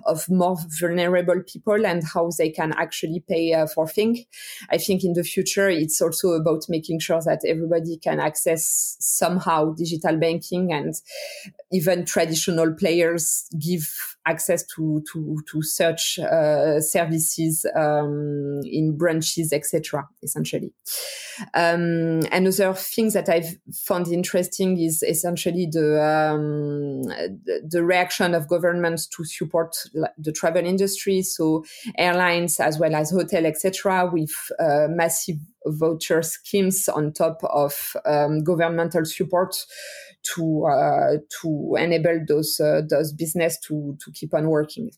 of 0.05 0.29
more 0.29 0.57
vulnerable 0.79 1.41
people 1.47 1.85
and 1.85 2.03
how 2.03 2.29
they 2.37 2.49
can 2.49 2.73
actually 2.73 3.23
pay 3.27 3.53
uh, 3.53 3.67
for 3.67 3.87
things. 3.87 4.19
I 4.69 4.77
think 4.77 5.03
in 5.03 5.13
the 5.13 5.23
future, 5.23 5.69
it's 5.69 6.01
also 6.01 6.29
about 6.29 6.65
making 6.67 6.99
sure 6.99 7.21
that 7.21 7.41
everybody 7.47 7.97
can 7.97 8.19
access 8.19 8.97
somehow 8.99 9.73
digital 9.73 10.17
banking 10.17 10.73
and 10.73 10.93
even 11.71 12.05
traditional 12.05 12.73
players 12.73 13.47
give 13.59 14.14
access 14.25 14.65
to 14.75 15.03
to 15.11 15.37
to 15.51 15.61
search 15.61 16.19
uh, 16.19 16.79
services 16.79 17.65
um, 17.75 18.61
in 18.63 18.97
branches, 18.97 19.53
etc. 19.53 20.07
Essentially, 20.23 20.73
um, 21.53 22.21
another 22.31 22.73
thing 22.73 23.09
that 23.11 23.29
I've 23.29 23.55
found 23.73 24.07
interesting 24.07 24.79
is 24.79 25.03
essentially 25.03 25.67
the 25.71 26.01
um, 26.03 27.03
the, 27.03 27.83
reaction 27.83 28.33
of 28.33 28.47
governments 28.47 29.07
to 29.07 29.23
support 29.23 29.75
the 30.17 30.31
travel 30.31 30.65
industry, 30.65 31.21
so 31.21 31.63
airlines 31.97 32.59
as 32.59 32.79
well 32.79 32.95
as 32.95 33.11
hotel, 33.11 33.45
etc. 33.45 34.09
With 34.11 34.33
uh, 34.59 34.87
massive 34.89 35.37
voucher 35.65 36.21
schemes 36.21 36.87
on 36.89 37.13
top 37.13 37.43
of 37.43 37.95
um, 38.05 38.43
governmental 38.43 39.05
support 39.05 39.55
to 40.35 40.65
uh, 40.65 41.17
to 41.41 41.75
enable 41.77 42.23
those 42.27 42.59
uh, 42.59 42.81
those 42.89 43.13
business 43.13 43.59
to 43.59 43.97
to 44.03 44.11
keep 44.11 44.33
on 44.33 44.47
working. 44.47 44.91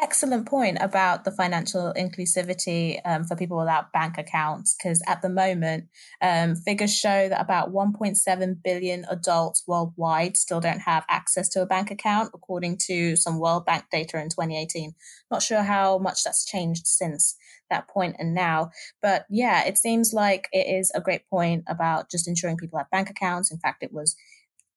Excellent 0.00 0.46
point 0.46 0.78
about 0.80 1.24
the 1.24 1.32
financial 1.32 1.92
inclusivity 1.96 3.00
um, 3.04 3.24
for 3.24 3.34
people 3.34 3.58
without 3.58 3.92
bank 3.92 4.16
accounts, 4.16 4.76
because 4.76 5.02
at 5.08 5.22
the 5.22 5.28
moment, 5.28 5.88
um, 6.22 6.54
figures 6.54 6.96
show 6.96 7.28
that 7.28 7.40
about 7.40 7.72
1.7 7.72 8.62
billion 8.62 9.04
adults 9.10 9.64
worldwide 9.66 10.36
still 10.36 10.60
don't 10.60 10.78
have 10.78 11.04
access 11.08 11.48
to 11.48 11.62
a 11.62 11.66
bank 11.66 11.90
account, 11.90 12.30
according 12.32 12.78
to 12.86 13.16
some 13.16 13.40
World 13.40 13.66
Bank 13.66 13.86
data 13.90 14.20
in 14.20 14.28
2018. 14.28 14.94
Not 15.32 15.42
sure 15.42 15.62
how 15.62 15.98
much 15.98 16.22
that's 16.22 16.44
changed 16.44 16.86
since 16.86 17.36
that 17.68 17.88
point 17.88 18.14
and 18.20 18.34
now. 18.34 18.70
But 19.02 19.26
yeah, 19.28 19.66
it 19.66 19.78
seems 19.78 20.12
like 20.14 20.48
it 20.52 20.68
is 20.68 20.92
a 20.94 21.00
great 21.00 21.28
point 21.28 21.64
about 21.66 22.08
just 22.08 22.28
ensuring 22.28 22.56
people 22.56 22.78
have 22.78 22.90
bank 22.90 23.10
accounts. 23.10 23.50
In 23.50 23.58
fact, 23.58 23.82
it 23.82 23.92
was 23.92 24.14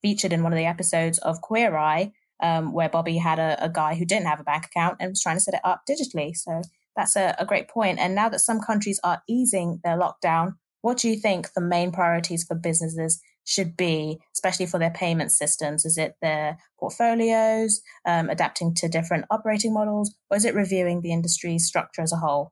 featured 0.02 0.34
in 0.34 0.42
one 0.42 0.52
of 0.52 0.58
the 0.58 0.66
episodes 0.66 1.20
of 1.20 1.42
Queer 1.42 1.78
Eye, 1.78 2.12
um, 2.42 2.74
where 2.74 2.90
Bobby 2.90 3.18
had 3.18 3.40
a, 3.40 3.64
a, 3.64 3.70
guy 3.70 3.96
who 3.96 4.06
didn't 4.06 4.28
have 4.28 4.40
a 4.40 4.44
bank 4.44 4.66
account 4.66 4.98
and 5.00 5.12
was 5.12 5.22
trying 5.22 5.38
to 5.38 5.42
set 5.42 5.54
it 5.54 5.62
up 5.64 5.84
digitally. 5.90 6.36
So 6.36 6.62
that's 6.96 7.16
a, 7.16 7.36
a 7.38 7.46
great 7.46 7.70
point. 7.70 8.00
And 8.00 8.16
now 8.16 8.30
that 8.30 8.40
some 8.40 8.60
countries 8.60 9.00
are 9.04 9.22
easing 9.28 9.80
their 9.84 9.98
lockdown, 9.98 10.56
what 10.82 10.98
do 10.98 11.10
you 11.10 11.16
think 11.16 11.54
the 11.54 11.62
main 11.62 11.92
priorities 11.92 12.44
for 12.44 12.56
businesses 12.56 13.22
should 13.44 13.78
be, 13.78 14.20
especially 14.34 14.66
for 14.66 14.80
their 14.80 14.92
payment 14.92 15.32
systems? 15.32 15.86
Is 15.86 15.98
it 15.98 16.16
their 16.22 16.58
portfolios, 16.80 17.82
um, 18.06 18.30
adapting 18.30 18.74
to 18.76 18.88
different 18.88 19.26
operating 19.30 19.74
models, 19.74 20.14
or 20.30 20.38
is 20.38 20.46
it 20.46 20.56
reviewing 20.56 21.02
the 21.02 21.12
industry's 21.12 21.66
structure 21.66 22.02
as 22.02 22.12
a 22.12 22.18
whole? 22.18 22.52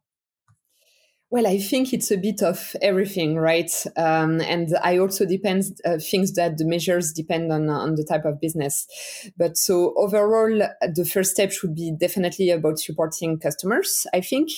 Well, 1.32 1.46
I 1.46 1.60
think 1.60 1.94
it's 1.94 2.10
a 2.10 2.18
bit 2.18 2.42
of 2.42 2.76
everything, 2.82 3.36
right? 3.36 3.72
Um, 3.96 4.42
and 4.42 4.76
I 4.82 4.98
also 4.98 5.28
depends 5.28 5.80
uh, 5.86 6.00
things 6.00 6.34
that 6.34 6.58
the 6.58 6.66
measures 6.66 7.14
depend 7.14 7.52
on 7.52 7.70
on 7.70 7.94
the 7.94 8.04
type 8.04 8.26
of 8.26 8.42
business. 8.42 8.88
But 9.38 9.56
so 9.56 9.94
overall, 9.96 10.50
the 10.82 11.06
first 11.06 11.34
step 11.34 11.52
should 11.52 11.76
be 11.76 11.92
definitely 11.96 12.50
about 12.50 12.80
supporting 12.80 13.38
customers. 13.38 14.08
I 14.12 14.22
think 14.22 14.50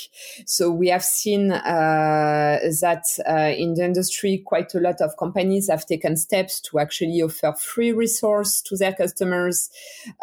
so. 0.45 0.71
We 0.71 0.88
have 0.88 1.03
seen 1.03 1.51
uh, 1.51 2.60
that 2.79 3.03
uh, 3.27 3.51
in 3.53 3.73
the 3.73 3.84
industry, 3.84 4.41
quite 4.45 4.73
a 4.73 4.79
lot 4.79 5.01
of 5.01 5.17
companies 5.17 5.67
have 5.69 5.86
taken 5.86 6.15
steps 6.15 6.62
to 6.62 6.79
actually 6.79 7.21
offer 7.21 7.51
free 7.60 7.91
resource 7.91 8.62
to 8.62 8.77
their 8.77 8.93
customers. 8.93 9.69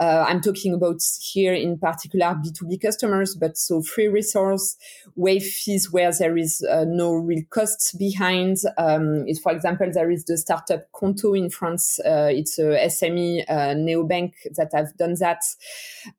Uh, 0.01 0.25
I'm 0.27 0.41
talking 0.41 0.73
about 0.73 1.03
here 1.21 1.53
in 1.53 1.79
particular 1.79 2.35
B 2.43 2.53
two 2.53 2.67
B 2.67 2.79
customers, 2.79 3.35
but 3.35 3.59
so 3.59 3.83
free 3.83 4.09
resource, 4.09 4.79
waive 5.15 5.45
fees 5.45 5.93
where 5.93 6.11
there 6.11 6.38
is 6.39 6.65
uh, 6.71 6.85
no 6.87 7.15
real 7.15 7.43
costs 7.51 7.93
behind. 7.93 8.59
Um, 8.77 9.27
for 9.43 9.53
example, 9.53 9.91
there 9.93 10.11
is 10.11 10.25
the 10.25 10.39
startup 10.39 10.91
Qonto 10.93 11.37
in 11.37 11.51
France. 11.51 12.01
Uh, 12.01 12.29
it's 12.31 12.59
a 12.59 12.79
SME 12.87 13.45
uh, 13.49 13.75
neobank 13.75 14.33
that 14.57 14.71
have 14.73 14.97
done 14.97 15.15
that. 15.21 15.43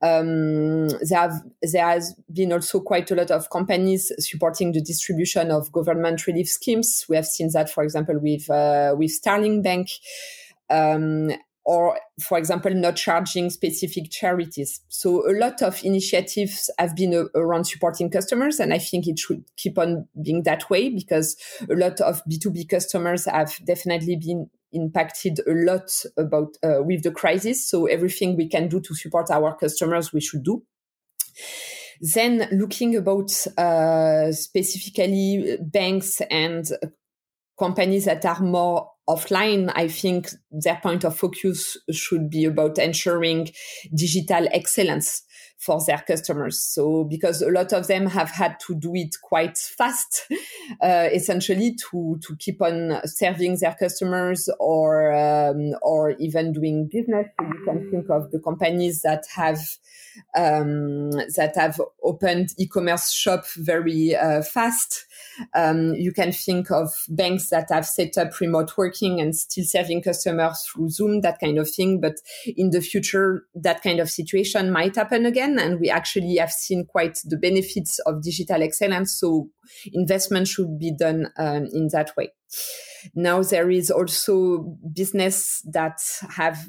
Um, 0.01 0.89
there 0.89 1.19
have 1.19 1.41
there 1.61 1.87
has 1.87 2.15
been 2.31 2.53
also 2.53 2.79
quite 2.79 3.09
a 3.11 3.15
lot 3.15 3.31
of 3.31 3.49
companies 3.49 4.11
supporting 4.19 4.71
the 4.71 4.81
distribution 4.81 5.51
of 5.51 5.71
government 5.71 6.27
relief 6.27 6.49
schemes. 6.49 7.05
We 7.09 7.15
have 7.15 7.25
seen 7.25 7.49
that, 7.53 7.69
for 7.69 7.83
example, 7.83 8.19
with 8.19 8.49
uh, 8.49 8.95
with 8.97 9.11
Starling 9.11 9.61
Bank. 9.61 9.89
Um, 10.69 11.31
or 11.69 11.99
for 12.19 12.39
example 12.39 12.73
not 12.73 12.95
charging 12.95 13.51
specific 13.51 14.09
charities. 14.09 14.81
So 14.89 15.29
a 15.29 15.37
lot 15.37 15.61
of 15.61 15.79
initiatives 15.83 16.67
have 16.79 16.95
been 16.95 17.13
uh, 17.13 17.25
around 17.39 17.65
supporting 17.65 18.09
customers 18.09 18.59
and 18.59 18.73
i 18.73 18.79
think 18.79 19.07
it 19.07 19.19
should 19.19 19.43
keep 19.55 19.77
on 19.77 20.07
being 20.23 20.41
that 20.43 20.67
way 20.71 20.89
because 20.89 21.37
a 21.69 21.75
lot 21.75 22.01
of 22.01 22.23
b2b 22.25 22.67
customers 22.67 23.25
have 23.25 23.53
definitely 23.65 24.15
been 24.15 24.49
impacted 24.71 25.39
a 25.47 25.53
lot 25.53 25.91
about 26.17 26.57
uh, 26.63 26.81
with 26.81 27.03
the 27.03 27.11
crisis. 27.11 27.69
So 27.69 27.85
everything 27.85 28.35
we 28.35 28.47
can 28.47 28.67
do 28.67 28.79
to 28.81 28.95
support 28.95 29.29
our 29.29 29.55
customers 29.55 30.11
we 30.11 30.21
should 30.21 30.43
do. 30.43 30.63
Then 32.01 32.47
looking 32.51 32.95
about 32.95 33.31
uh, 33.57 34.31
specifically 34.31 35.57
banks 35.61 36.21
and 36.31 36.65
companies 37.59 38.05
that 38.05 38.25
are 38.25 38.41
more 38.41 38.89
offline, 39.09 39.71
I 39.75 39.87
think 39.87 40.29
their 40.51 40.79
point 40.81 41.03
of 41.03 41.17
focus 41.17 41.75
should 41.91 42.29
be 42.29 42.45
about 42.45 42.77
ensuring 42.77 43.49
digital 43.93 44.47
excellence 44.53 45.23
for 45.59 45.79
their 45.85 45.99
customers. 46.07 46.59
So 46.59 47.03
because 47.03 47.41
a 47.41 47.49
lot 47.49 47.73
of 47.73 47.87
them 47.87 48.07
have 48.07 48.29
had 48.29 48.59
to 48.61 48.75
do 48.75 48.95
it 48.95 49.17
quite 49.21 49.57
fast, 49.57 50.25
uh, 50.81 51.09
essentially 51.11 51.75
to 51.91 52.17
to 52.25 52.35
keep 52.37 52.61
on 52.61 53.01
serving 53.05 53.57
their 53.59 53.75
customers 53.77 54.49
or 54.59 55.11
um, 55.11 55.73
or 55.81 56.11
even 56.11 56.53
doing 56.53 56.87
business. 56.87 57.27
So 57.37 57.45
you 57.45 57.65
can 57.65 57.91
think 57.91 58.09
of 58.09 58.31
the 58.31 58.39
companies 58.39 59.01
that 59.01 59.25
have 59.35 59.59
um, 60.35 61.11
that 61.11 61.53
have 61.55 61.81
opened 62.03 62.53
e-commerce 62.57 63.11
shop 63.11 63.45
very 63.55 64.15
uh, 64.15 64.41
fast. 64.41 65.05
Um, 65.53 65.93
you 65.93 66.11
can 66.11 66.31
think 66.31 66.69
of 66.71 66.89
banks 67.09 67.49
that 67.49 67.69
have 67.69 67.85
set 67.85 68.17
up 68.17 68.39
remote 68.39 68.77
working 68.77 69.21
and 69.21 69.35
still 69.35 69.63
serving 69.63 70.01
customers 70.01 70.63
through 70.63 70.89
Zoom, 70.89 71.21
that 71.21 71.39
kind 71.39 71.57
of 71.57 71.69
thing. 71.69 72.01
But 72.01 72.17
in 72.57 72.71
the 72.71 72.81
future, 72.81 73.45
that 73.55 73.81
kind 73.81 73.99
of 73.99 74.09
situation 74.09 74.71
might 74.71 74.95
happen 74.95 75.25
again. 75.25 75.48
And 75.57 75.79
we 75.79 75.89
actually 75.89 76.35
have 76.35 76.51
seen 76.51 76.85
quite 76.85 77.17
the 77.23 77.37
benefits 77.37 77.99
of 77.99 78.21
digital 78.21 78.61
excellence. 78.61 79.17
So 79.17 79.49
investment 79.93 80.47
should 80.47 80.77
be 80.77 80.93
done 80.95 81.31
um, 81.37 81.67
in 81.71 81.87
that 81.93 82.15
way. 82.17 82.31
Now 83.15 83.41
there 83.41 83.71
is 83.71 83.89
also 83.89 84.77
business 84.93 85.61
that 85.71 85.99
have 86.35 86.59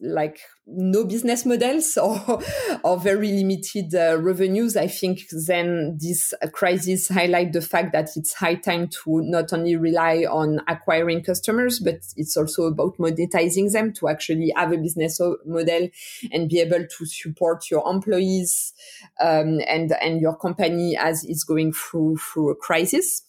like 0.00 0.40
no 0.66 1.04
business 1.04 1.46
models 1.46 1.96
or 2.02 2.42
or 2.82 2.98
very 2.98 3.30
limited 3.32 3.94
uh, 3.94 4.18
revenues. 4.18 4.76
I 4.76 4.88
think 4.88 5.20
then 5.46 5.98
this 6.00 6.34
crisis 6.52 7.08
highlight 7.08 7.52
the 7.52 7.62
fact 7.62 7.92
that 7.92 8.10
it's 8.16 8.34
high 8.34 8.56
time 8.56 8.88
to 8.88 9.22
not 9.22 9.52
only 9.52 9.76
rely 9.76 10.26
on 10.28 10.60
acquiring 10.68 11.22
customers 11.22 11.78
but 11.78 12.00
it's 12.16 12.36
also 12.36 12.64
about 12.64 12.98
monetizing 12.98 13.72
them 13.72 13.92
to 13.94 14.08
actually 14.08 14.52
have 14.56 14.72
a 14.72 14.78
business 14.78 15.20
model 15.44 15.88
and 16.32 16.48
be 16.48 16.60
able 16.60 16.84
to 16.86 17.06
support 17.06 17.70
your 17.70 17.88
employees 17.88 18.72
um, 19.20 19.60
and 19.66 19.92
and 20.00 20.20
your 20.20 20.36
company 20.36 20.96
as 20.96 21.24
it's 21.24 21.44
going 21.44 21.72
through 21.72 22.16
through 22.16 22.50
a 22.50 22.56
crisis 22.56 23.22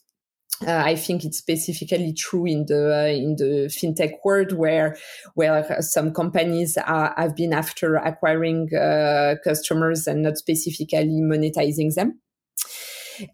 uh, 0.66 0.84
I 0.86 0.96
think 0.96 1.24
it's 1.24 1.38
specifically 1.38 2.14
true 2.14 2.46
in 2.46 2.66
the 2.66 2.94
uh, 2.94 3.08
in 3.08 3.36
the 3.36 3.70
fintech 3.70 4.14
world, 4.24 4.54
where 4.54 4.98
where 5.36 5.82
some 5.82 6.14
companies 6.14 6.78
are, 6.78 7.14
have 7.18 7.36
been 7.36 7.54
after 7.54 7.96
acquiring 7.96 8.74
uh, 8.74 9.36
customers 9.44 10.08
and 10.08 10.24
not 10.24 10.38
specifically 10.38 11.22
monetizing 11.22 11.94
them. 11.94 12.20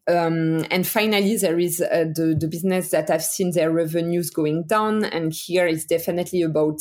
Um, 0.07 0.65
and 0.71 0.87
finally, 0.87 1.35
there 1.35 1.59
is 1.59 1.81
uh, 1.81 2.05
the, 2.15 2.35
the 2.39 2.47
business 2.47 2.91
that 2.91 3.09
have 3.09 3.23
seen 3.23 3.51
their 3.51 3.71
revenues 3.71 4.29
going 4.29 4.63
down. 4.65 5.03
And 5.03 5.33
here 5.33 5.67
it's 5.67 5.85
definitely 5.85 6.41
about 6.41 6.79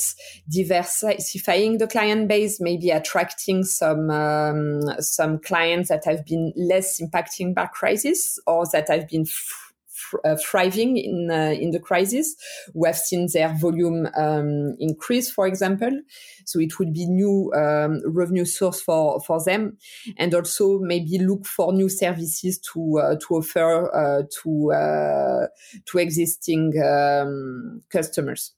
diversifying 0.48 1.78
the 1.78 1.88
client 1.88 2.28
base, 2.28 2.61
maybe 2.61 2.90
attracting 2.90 3.64
some, 3.64 4.11
um, 4.11 4.83
some 5.00 5.40
clients 5.40 5.88
that 5.88 6.05
have 6.05 6.24
been 6.24 6.52
less 6.57 7.00
impacting 7.00 7.55
by 7.55 7.66
crisis 7.66 8.38
or 8.46 8.66
that 8.72 8.88
have 8.88 9.09
been 9.09 9.26
thriving 10.37 10.96
in 10.96 11.31
uh, 11.31 11.55
in 11.59 11.70
the 11.70 11.81
crisis, 11.81 12.35
who 12.72 12.85
have 12.85 12.96
seen 12.96 13.29
their 13.33 13.48
volume 13.55 14.09
um, 14.16 14.77
increase, 14.79 15.31
for 15.31 15.46
example. 15.46 16.01
So 16.44 16.61
it 16.61 16.79
would 16.79 16.92
be 16.92 17.07
new 17.07 17.53
um, 17.55 18.01
revenue 18.07 18.44
source 18.44 18.81
for 18.81 19.20
for 19.20 19.42
them, 19.44 19.79
and 20.16 20.35
also 20.35 20.79
maybe 20.79 21.18
look 21.18 21.46
for 21.46 21.72
new 21.72 21.88
services 21.88 22.59
to 22.72 22.98
uh, 22.98 23.16
to 23.27 23.35
offer 23.35 23.94
uh, 23.94 24.22
to 24.42 24.72
uh, 24.72 25.46
to 25.87 25.98
existing 25.98 26.72
um, 26.83 27.83
customers. 27.90 28.55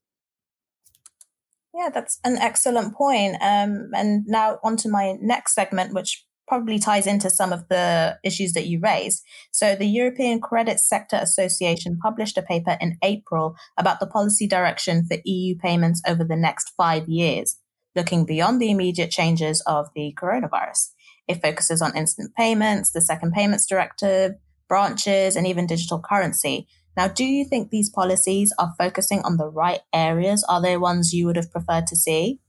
Yeah, 1.77 1.91
that's 1.93 2.21
an 2.23 2.39
excellent 2.39 2.95
point. 2.95 3.35
Um, 3.41 3.91
and 3.95 4.25
now 4.29 4.59
on 4.63 4.77
to 4.79 4.89
my 4.89 5.17
next 5.21 5.55
segment, 5.55 5.93
which 5.93 6.24
probably 6.47 6.79
ties 6.79 7.07
into 7.07 7.31
some 7.31 7.53
of 7.53 7.69
the 7.69 8.19
issues 8.23 8.53
that 8.53 8.67
you 8.67 8.81
raised. 8.81 9.23
So, 9.51 9.75
the 9.75 9.87
European 9.87 10.41
Credit 10.41 10.79
Sector 10.79 11.17
Association 11.17 11.99
published 12.03 12.39
a 12.39 12.43
paper 12.43 12.77
in 12.81 12.99
April 13.03 13.57
about 13.79 14.01
the 14.01 14.07
policy 14.07 14.47
direction 14.47 15.07
for 15.07 15.19
EU 15.25 15.57
payments 15.57 16.03
over 16.07 16.25
the 16.25 16.37
next 16.37 16.73
five 16.77 17.09
years, 17.09 17.59
looking 17.95 18.25
beyond 18.25 18.61
the 18.61 18.71
immediate 18.71 19.11
changes 19.11 19.63
of 19.67 19.89
the 19.95 20.15
coronavirus. 20.21 20.91
It 21.27 21.41
focuses 21.41 21.81
on 21.81 21.97
instant 21.97 22.35
payments, 22.35 22.91
the 22.91 23.01
Second 23.01 23.33
Payments 23.33 23.67
Directive, 23.67 24.33
branches, 24.69 25.37
and 25.37 25.47
even 25.47 25.67
digital 25.67 26.01
currency. 26.01 26.67
Now, 26.97 27.09
do 27.09 27.25
you 27.25 27.45
think 27.45 27.71
these 27.71 27.91
policies 27.91 28.53
are 28.59 28.75
focusing 28.79 29.21
on 29.23 29.37
the 29.37 29.49
right 29.49 29.81
areas? 29.93 30.45
Are 30.49 30.63
they 30.63 30.77
ones 30.77 31.13
you 31.13 31.27
would 31.27 31.37
have 31.37 31.51
preferred 31.51 31.87
to 31.89 31.97
see? 31.97 32.41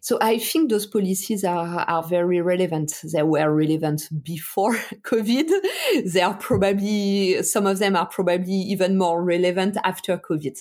So 0.00 0.18
I 0.20 0.38
think 0.38 0.70
those 0.70 0.86
policies 0.86 1.44
are, 1.44 1.80
are 1.80 2.02
very 2.02 2.40
relevant. 2.40 3.00
They 3.12 3.22
were 3.22 3.52
relevant 3.52 4.08
before 4.22 4.74
COVID. 5.02 5.50
They 6.12 6.20
are 6.20 6.34
probably, 6.34 7.42
some 7.42 7.66
of 7.66 7.78
them 7.78 7.96
are 7.96 8.06
probably 8.06 8.54
even 8.54 8.98
more 8.98 9.22
relevant 9.22 9.76
after 9.84 10.18
COVID. 10.18 10.58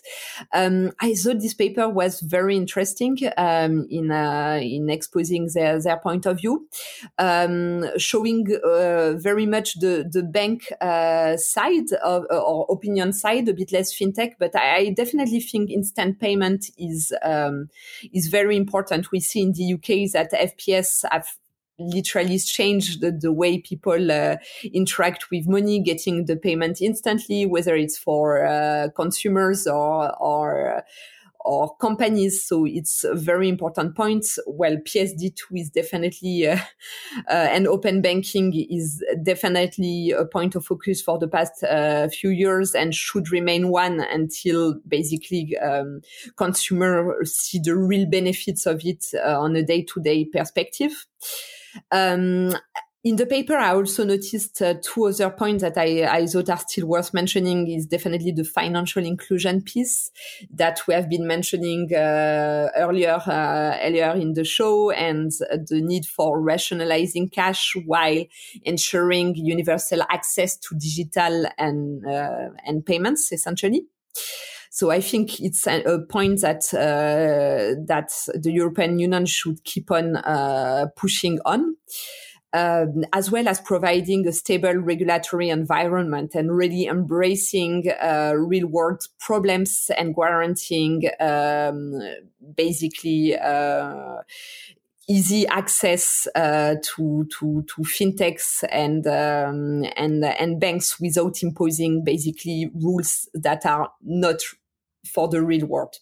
Um, 0.54 0.92
I 1.00 1.14
thought 1.14 1.40
this 1.40 1.54
paper 1.54 1.90
was 1.90 2.22
very 2.22 2.56
interesting 2.56 3.18
um, 3.38 3.88
in, 3.90 4.12
uh, 4.12 4.60
in 4.62 4.90
exposing 4.90 5.50
their, 5.54 5.82
their 5.82 5.98
point 5.98 6.26
of 6.26 6.40
view, 6.40 6.68
um, 7.18 7.86
showing 7.98 8.48
uh, 8.64 9.14
very 9.14 9.46
much 9.46 9.80
the, 9.80 10.10
the 10.10 10.24
bank 10.24 10.72
uh, 10.82 11.38
side 11.38 11.92
of, 12.04 12.26
or 12.30 12.66
opinion 12.70 13.14
side, 13.14 13.48
a 13.50 13.54
bit 13.54 13.72
less 13.72 13.94
fintech, 13.94 14.34
but 14.40 14.56
I 14.56 14.94
definitely 14.96 15.40
think 15.40 15.70
instant 15.70 16.20
payment 16.20 16.66
is, 16.78 17.14
um, 17.24 17.70
is 18.14 18.28
very 18.28 18.56
important. 18.56 19.12
We 19.12 19.20
see 19.26 19.42
in 19.42 19.54
the 19.54 19.74
UK 19.74 19.90
is 19.90 20.12
that 20.14 20.32
FPS 20.32 21.04
have 21.12 21.28
literally 21.78 22.40
changed 22.40 23.02
the, 23.02 23.12
the 23.12 23.32
way 23.32 23.60
people 23.60 24.12
uh, 24.12 24.38
interact 24.74 25.30
with 25.30 25.48
money, 25.48 25.80
getting 25.82 26.26
the 26.26 26.38
payment 26.38 26.82
instantly, 26.82 27.46
whether 27.46 27.76
it's 27.76 27.98
for 27.98 28.46
uh, 28.46 28.90
consumers 28.96 29.68
or 29.68 30.16
or 30.22 30.84
or 31.46 31.76
companies. 31.78 32.44
So 32.44 32.66
it's 32.66 33.04
a 33.04 33.16
very 33.16 33.48
important 33.48 33.96
point. 33.96 34.26
Well, 34.48 34.78
PSD2 34.78 35.60
is 35.60 35.70
definitely, 35.70 36.48
uh, 36.48 36.58
uh, 37.30 37.48
and 37.52 37.68
open 37.68 38.02
banking 38.02 38.54
is 38.70 39.04
definitely 39.24 40.12
a 40.12 40.26
point 40.26 40.56
of 40.56 40.66
focus 40.66 41.02
for 41.02 41.20
the 41.20 41.28
past 41.28 41.64
uh, 41.64 42.10
few 42.10 42.32
years 42.32 42.74
and 42.74 42.94
should 42.94 43.32
remain 43.32 43.70
one 43.70 44.00
until 44.00 44.76
basically 44.88 45.56
um, 45.58 46.02
consumers 46.36 47.36
see 47.36 47.60
the 47.64 47.76
real 47.76 48.10
benefits 48.10 48.66
of 48.66 48.82
it 48.84 49.06
uh, 49.24 49.40
on 49.40 49.56
a 49.56 49.64
day-to-day 49.64 50.26
perspective. 50.26 51.06
Um, 51.92 52.54
in 53.06 53.18
the 53.18 53.28
paper, 53.28 53.56
I 53.56 53.76
also 53.76 54.04
noticed 54.04 54.64
uh, 54.64 54.74
two 54.82 55.06
other 55.06 55.30
points 55.30 55.62
that 55.62 55.78
I, 55.78 56.06
I, 56.06 56.26
thought 56.26 56.50
are 56.50 56.58
still 56.58 56.88
worth 56.88 57.14
mentioning 57.14 57.68
is 57.68 57.86
definitely 57.86 58.32
the 58.32 58.44
financial 58.44 59.06
inclusion 59.06 59.62
piece 59.62 60.10
that 60.50 60.82
we 60.88 60.96
have 60.96 61.08
been 61.08 61.28
mentioning 61.28 61.94
uh, 61.94 62.70
earlier, 62.76 63.22
uh, 63.28 63.78
earlier 63.84 64.10
in 64.14 64.34
the 64.34 64.44
show 64.44 64.90
and 64.90 65.32
the 65.32 65.82
need 65.84 66.08
for 66.08 66.42
rationalizing 66.42 67.30
cash 67.30 67.76
while 67.86 68.26
ensuring 68.64 69.36
universal 69.36 70.02
access 70.10 70.58
to 70.58 70.74
digital 70.74 71.46
and, 71.60 72.04
uh, 72.08 72.50
and 72.66 72.88
payments 72.88 73.32
essentially. 73.32 73.86
So 74.72 74.90
I 74.90 75.00
think 75.00 75.40
it's 75.42 75.68
a, 75.68 75.84
a 75.84 76.02
point 76.02 76.42
that 76.42 76.74
uh, 76.74 77.80
that 77.86 78.12
the 78.34 78.52
European 78.52 79.00
Union 79.00 79.26
should 79.26 79.64
keep 79.64 79.92
on 79.92 80.18
uh, 80.18 80.88
pushing 80.98 81.40
on 81.46 81.76
um, 82.56 83.04
as 83.12 83.30
well 83.30 83.50
as 83.50 83.60
providing 83.60 84.26
a 84.28 84.32
stable 84.32 84.76
regulatory 84.76 85.50
environment 85.50 86.36
and 86.36 86.56
really 86.56 86.86
embracing 86.86 87.92
uh, 88.02 88.32
real 88.38 88.66
world 88.66 89.04
problems 89.20 89.92
and 89.98 90.16
guaranteeing 90.16 91.04
um, 91.20 92.00
basically 92.56 93.38
uh, 93.38 94.22
easy 95.10 95.46
access 95.48 96.28
uh, 96.34 96.76
to 96.82 97.28
to 97.38 97.64
to 97.64 97.82
fintechs 97.82 98.64
and 98.70 99.06
um, 99.06 99.84
and 99.98 100.24
and 100.24 100.60
banks 100.62 100.98
without 101.00 101.44
imposing 101.44 102.06
basically 102.06 102.72
rules 102.74 103.28
that 103.34 103.66
are 103.66 103.92
not 104.02 104.38
for 105.06 105.28
the 105.28 105.42
real 105.42 105.66
world. 105.66 105.98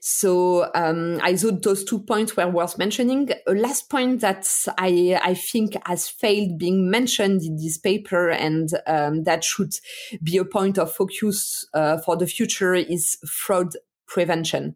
So 0.00 0.70
um, 0.74 1.20
I 1.22 1.36
thought 1.36 1.62
those 1.62 1.84
two 1.84 2.00
points 2.00 2.34
were 2.34 2.48
worth 2.48 2.78
mentioning. 2.78 3.30
A 3.46 3.52
last 3.52 3.90
point 3.90 4.20
that 4.22 4.48
I, 4.78 5.20
I 5.22 5.34
think 5.34 5.76
has 5.86 6.08
failed 6.08 6.58
being 6.58 6.90
mentioned 6.90 7.42
in 7.42 7.56
this 7.56 7.76
paper 7.76 8.30
and 8.30 8.70
um, 8.86 9.24
that 9.24 9.44
should 9.44 9.74
be 10.22 10.38
a 10.38 10.44
point 10.44 10.78
of 10.78 10.92
focus 10.92 11.66
uh, 11.74 11.98
for 11.98 12.16
the 12.16 12.26
future 12.26 12.74
is 12.74 13.18
fraud 13.26 13.74
prevention. 14.10 14.74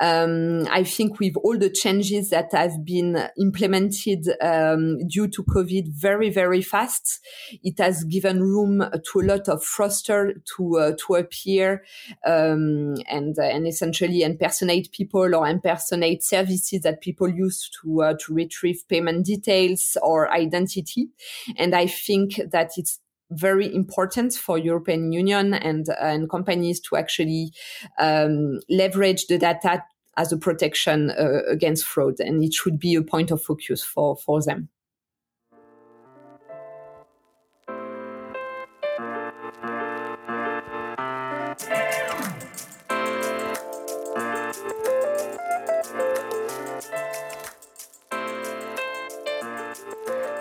Um, 0.00 0.66
I 0.70 0.84
think 0.84 1.18
with 1.18 1.34
all 1.42 1.58
the 1.58 1.70
changes 1.70 2.30
that 2.30 2.52
have 2.52 2.84
been 2.84 3.28
implemented 3.40 4.28
um, 4.40 4.98
due 5.08 5.28
to 5.28 5.42
COVID 5.42 5.88
very, 5.88 6.30
very 6.30 6.62
fast, 6.62 7.20
it 7.64 7.78
has 7.78 8.04
given 8.04 8.42
room 8.42 8.80
to 8.80 9.20
a 9.20 9.24
lot 9.24 9.48
of 9.48 9.64
fraudster 9.64 10.34
to 10.56 10.78
uh, 10.78 10.92
to 11.06 11.14
appear 11.14 11.84
um, 12.26 12.96
and 13.08 13.38
uh, 13.38 13.42
and 13.42 13.66
essentially 13.66 14.22
impersonate 14.22 14.92
people 14.92 15.34
or 15.34 15.48
impersonate 15.48 16.22
services 16.22 16.82
that 16.82 17.00
people 17.00 17.28
use 17.28 17.70
to 17.80 18.02
uh, 18.02 18.14
to 18.20 18.34
retrieve 18.34 18.86
payment 18.88 19.24
details 19.24 19.96
or 20.02 20.30
identity. 20.30 21.08
And 21.56 21.74
I 21.74 21.86
think 21.86 22.40
that 22.52 22.72
it's 22.76 23.00
very 23.30 23.72
important 23.74 24.34
for 24.34 24.58
European 24.58 25.12
Union 25.12 25.54
and, 25.54 25.86
and 26.00 26.30
companies 26.30 26.80
to 26.80 26.96
actually 26.96 27.52
um, 27.98 28.60
leverage 28.68 29.26
the 29.26 29.38
data 29.38 29.84
as 30.16 30.32
a 30.32 30.36
protection 30.36 31.10
uh, 31.10 31.42
against 31.48 31.84
fraud, 31.84 32.18
and 32.18 32.42
it 32.42 32.52
should 32.52 32.78
be 32.78 32.94
a 32.96 33.02
point 33.02 33.30
of 33.30 33.42
focus 33.42 33.84
for, 33.84 34.16
for 34.16 34.42
them. 34.42 34.68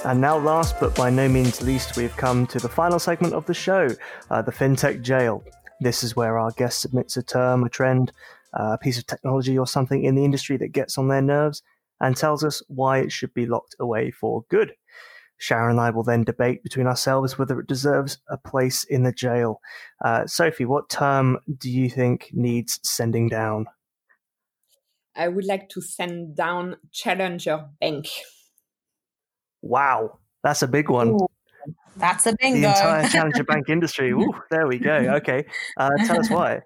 And 0.08 0.22
now, 0.22 0.38
last 0.38 0.80
but 0.80 0.96
by 0.96 1.10
no 1.10 1.28
means 1.28 1.62
least, 1.62 1.98
we've 1.98 2.16
come 2.16 2.48
to 2.48 2.60
the 2.60 2.70
final 2.70 2.98
segment 2.98 3.34
of 3.34 3.46
the 3.46 3.54
show 3.54 3.90
uh, 4.30 4.42
the 4.42 4.54
FinTech 4.54 5.02
Jail. 5.02 5.44
This 5.82 6.02
is 6.02 6.16
where 6.16 6.38
our 6.38 6.52
guest 6.52 6.80
submits 6.80 7.18
a 7.18 7.24
term, 7.24 7.66
a 7.66 7.70
trend, 7.70 8.14
uh, 8.58 8.72
a 8.72 8.78
piece 8.78 8.98
of 8.98 9.06
technology, 9.06 9.58
or 9.58 9.68
something 9.68 10.06
in 10.06 10.16
the 10.16 10.24
industry 10.24 10.56
that 10.60 10.70
gets 10.70 10.98
on 10.98 11.10
their 11.10 11.22
nerves 11.22 11.62
and 12.00 12.16
tells 12.16 12.46
us 12.46 12.64
why 12.70 13.00
it 13.00 13.12
should 13.12 13.34
be 13.34 13.46
locked 13.46 13.76
away 13.82 14.10
for 14.10 14.46
good. 14.50 14.76
Sharon 15.40 15.72
and 15.72 15.82
I 15.82 15.90
will 15.90 16.04
then 16.04 16.24
debate 16.24 16.64
between 16.64 16.88
ourselves 16.88 17.38
whether 17.38 17.60
it 17.60 17.68
deserves 17.68 18.18
a 18.30 18.38
place 18.38 18.86
in 18.86 19.04
the 19.04 19.12
jail. 19.12 19.60
Uh, 20.02 20.26
Sophie, 20.26 20.64
what 20.64 20.90
term 20.90 21.38
do 21.58 21.70
you 21.70 21.90
think 21.90 22.30
needs 22.32 22.80
sending 22.82 23.28
down? 23.28 23.66
I 25.18 25.28
would 25.28 25.44
like 25.44 25.68
to 25.72 25.82
send 25.82 26.38
down 26.38 26.78
Challenger 26.94 27.66
Bank. 27.82 28.08
Wow, 29.68 30.20
that's 30.44 30.62
a 30.62 30.68
big 30.68 30.90
one. 30.90 31.10
Ooh, 31.10 31.28
that's 31.98 32.26
a 32.26 32.36
bingo. 32.40 32.62
The 32.62 32.68
entire 32.68 33.10
challenger 33.10 33.44
bank 33.44 33.70
industry. 33.70 34.12
Ooh, 34.12 34.34
there 34.50 34.68
we 34.68 34.80
go. 34.80 34.96
Okay, 35.18 35.46
uh, 35.78 35.90
tell 36.06 36.20
us 36.20 36.30
why. 36.30 36.62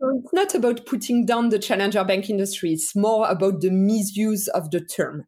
it's 0.00 0.32
not 0.32 0.54
about 0.54 0.86
putting 0.86 1.26
down 1.26 1.50
the 1.50 1.58
challenger 1.58 2.04
bank 2.04 2.30
industry. 2.30 2.72
It's 2.72 2.96
more 2.96 3.28
about 3.28 3.60
the 3.60 3.70
misuse 3.70 4.48
of 4.48 4.70
the 4.70 4.80
term 4.80 5.26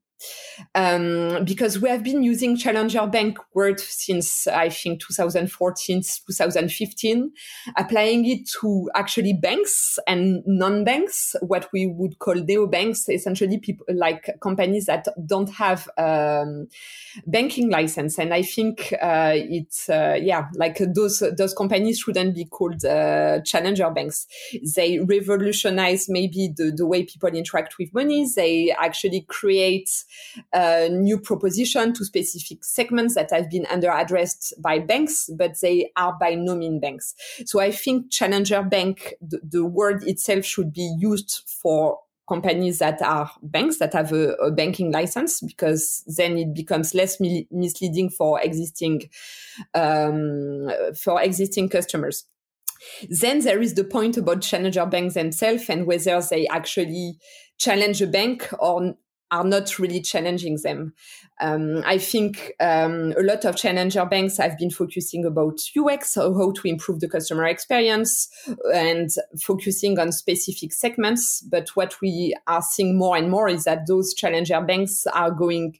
um, 0.74 1.44
because 1.44 1.80
we 1.80 1.88
have 1.88 2.02
been 2.02 2.22
using 2.22 2.56
Challenger 2.56 3.06
Bank 3.06 3.38
word 3.54 3.80
since 3.80 4.46
I 4.46 4.68
think 4.68 5.00
2014, 5.00 6.02
2015, 6.26 7.32
applying 7.76 8.26
it 8.26 8.48
to 8.60 8.90
actually 8.94 9.32
banks 9.32 9.98
and 10.06 10.42
non-banks, 10.46 11.36
what 11.42 11.68
we 11.72 11.86
would 11.86 12.18
call 12.18 12.34
neobanks, 12.34 13.08
essentially 13.08 13.58
people 13.58 13.86
like 13.94 14.30
companies 14.40 14.86
that 14.86 15.06
don't 15.26 15.50
have 15.50 15.88
um, 15.98 16.68
banking 17.26 17.70
license. 17.70 18.18
And 18.18 18.34
I 18.34 18.42
think 18.42 18.92
uh, 19.00 19.32
it's 19.34 19.88
uh, 19.88 20.18
yeah, 20.20 20.48
like 20.54 20.78
those 20.94 21.22
those 21.36 21.54
companies 21.54 21.98
shouldn't 22.00 22.34
be 22.34 22.44
called 22.44 22.84
uh, 22.84 23.40
challenger 23.42 23.90
banks. 23.90 24.26
They 24.76 24.98
revolutionize 24.98 26.08
maybe 26.08 26.52
the, 26.56 26.72
the 26.74 26.86
way 26.86 27.04
people 27.04 27.30
interact 27.30 27.78
with 27.78 27.92
money. 27.94 28.26
They 28.34 28.74
actually 28.78 29.22
create 29.28 29.90
a 30.52 30.88
new 30.88 31.18
proposition 31.18 31.92
to 31.94 32.04
specific 32.04 32.64
segments 32.64 33.14
that 33.14 33.30
have 33.30 33.50
been 33.50 33.66
under 33.66 33.90
addressed 33.90 34.54
by 34.60 34.78
banks, 34.78 35.28
but 35.36 35.60
they 35.60 35.90
are 35.96 36.16
by 36.18 36.34
no 36.34 36.54
means 36.54 36.80
banks. 36.80 37.14
So 37.44 37.60
I 37.60 37.70
think 37.70 38.10
challenger 38.10 38.62
bank, 38.62 39.14
the, 39.20 39.40
the 39.42 39.64
word 39.64 40.02
itself 40.04 40.44
should 40.44 40.72
be 40.72 40.94
used 40.98 41.42
for 41.62 41.98
companies 42.28 42.78
that 42.78 43.00
are 43.00 43.30
banks 43.42 43.78
that 43.78 43.94
have 43.94 44.12
a, 44.12 44.34
a, 44.34 44.50
banking 44.50 44.92
license 44.92 45.40
because 45.40 46.04
then 46.06 46.36
it 46.36 46.54
becomes 46.54 46.94
less 46.94 47.18
mi- 47.18 47.48
misleading 47.50 48.10
for 48.10 48.38
existing 48.42 49.08
um, 49.74 50.70
for 50.94 51.22
existing 51.22 51.70
customers. 51.70 52.26
Then 53.08 53.40
there 53.40 53.60
is 53.60 53.74
the 53.74 53.84
point 53.84 54.16
about 54.16 54.42
challenger 54.42 54.86
banks 54.86 55.14
themselves 55.14 55.68
and 55.68 55.86
whether 55.86 56.20
they 56.20 56.46
actually 56.48 57.18
challenge 57.58 58.00
a 58.02 58.06
bank 58.06 58.48
or 58.58 58.94
are 59.30 59.44
not 59.44 59.78
really 59.78 60.00
challenging 60.00 60.58
them. 60.62 60.94
Um, 61.40 61.82
I 61.86 61.98
think 61.98 62.54
um, 62.60 63.14
a 63.16 63.22
lot 63.22 63.44
of 63.44 63.56
challenger 63.56 64.04
banks 64.04 64.38
have 64.38 64.58
been 64.58 64.70
focusing 64.70 65.24
about 65.24 65.60
UX, 65.76 66.14
so 66.14 66.34
how 66.34 66.52
to 66.52 66.68
improve 66.68 67.00
the 67.00 67.08
customer 67.08 67.44
experience, 67.44 68.28
and 68.74 69.10
focusing 69.40 69.98
on 69.98 70.12
specific 70.12 70.72
segments. 70.72 71.42
But 71.42 71.70
what 71.70 72.00
we 72.00 72.34
are 72.46 72.62
seeing 72.62 72.98
more 72.98 73.16
and 73.16 73.30
more 73.30 73.48
is 73.48 73.64
that 73.64 73.86
those 73.86 74.14
challenger 74.14 74.60
banks 74.60 75.06
are 75.06 75.30
going 75.30 75.78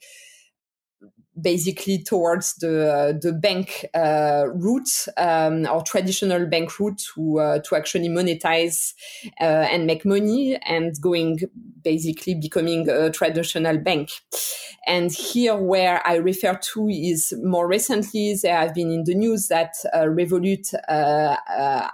basically 1.40 2.02
towards 2.02 2.54
the 2.56 3.18
the 3.20 3.32
bank 3.32 3.86
uh, 3.94 4.44
route 4.54 5.06
um, 5.16 5.66
or 5.66 5.82
traditional 5.82 6.46
bank 6.46 6.78
route 6.78 7.02
to 7.14 7.38
uh, 7.38 7.58
to 7.60 7.76
actually 7.76 8.08
monetize 8.08 8.94
uh, 9.40 9.44
and 9.70 9.86
make 9.86 10.04
money 10.04 10.56
and 10.66 11.00
going 11.00 11.40
basically 11.82 12.34
becoming 12.34 12.88
a 12.88 13.10
traditional 13.10 13.78
bank. 13.78 14.10
And 14.88 15.12
here, 15.12 15.56
where 15.56 16.00
I 16.06 16.16
refer 16.16 16.54
to 16.54 16.88
is 16.88 17.34
more 17.42 17.68
recently, 17.68 18.34
there 18.42 18.56
have 18.56 18.74
been 18.74 18.90
in 18.90 19.04
the 19.04 19.14
news 19.14 19.48
that 19.48 19.74
uh, 19.92 20.04
Revolut 20.04 20.72
uh, 20.88 21.36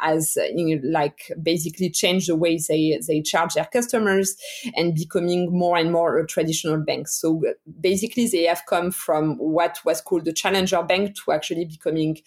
has 0.00 0.36
you 0.54 0.76
know, 0.76 0.88
like 0.88 1.32
basically 1.42 1.90
changed 1.90 2.28
the 2.28 2.36
way 2.36 2.58
they 2.68 3.00
they 3.06 3.20
charge 3.20 3.54
their 3.54 3.68
customers 3.72 4.36
and 4.76 4.94
becoming 4.94 5.50
more 5.50 5.76
and 5.76 5.90
more 5.90 6.18
a 6.18 6.26
traditional 6.26 6.78
bank. 6.78 7.08
So 7.08 7.42
basically, 7.80 8.28
they 8.28 8.44
have 8.44 8.62
come 8.68 8.90
from 8.92 9.24
from 9.24 9.36
what 9.38 9.78
was 9.84 10.00
called 10.00 10.24
the 10.24 10.32
challenger 10.32 10.82
bank 10.82 11.14
to 11.14 11.32
actually 11.32 11.64
becoming 11.64 12.18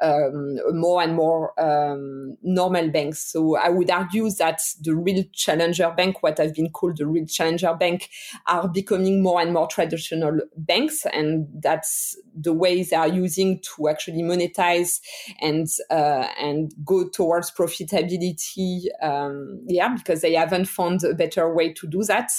um, 0.00 0.58
more 0.72 1.02
and 1.02 1.14
more 1.14 1.58
um, 1.60 2.36
normal 2.42 2.88
banks. 2.90 3.32
So 3.32 3.56
I 3.56 3.68
would 3.68 3.90
argue 3.90 4.30
that 4.38 4.60
the 4.80 4.94
real 4.94 5.24
challenger 5.32 5.92
bank, 5.96 6.22
what 6.22 6.38
have 6.38 6.54
been 6.54 6.70
called 6.70 6.98
the 6.98 7.06
real 7.06 7.26
challenger 7.26 7.74
bank, 7.74 8.08
are 8.46 8.68
becoming 8.68 9.22
more 9.22 9.40
and 9.40 9.52
more 9.52 9.66
traditional 9.66 10.07
banks, 10.56 11.06
and 11.12 11.46
that's 11.62 12.16
the 12.34 12.52
way 12.52 12.82
they 12.82 12.96
are 12.96 13.08
using 13.08 13.60
to 13.76 13.88
actually 13.88 14.22
monetize 14.22 15.00
and 15.40 15.66
uh, 15.90 16.28
and 16.38 16.72
go 16.84 17.08
towards 17.08 17.50
profitability. 17.50 18.84
Um, 19.02 19.64
yeah, 19.66 19.94
because 19.94 20.20
they 20.20 20.34
haven't 20.34 20.66
found 20.66 21.04
a 21.04 21.14
better 21.14 21.52
way 21.54 21.72
to 21.74 21.86
do 21.86 22.02
that, 22.04 22.30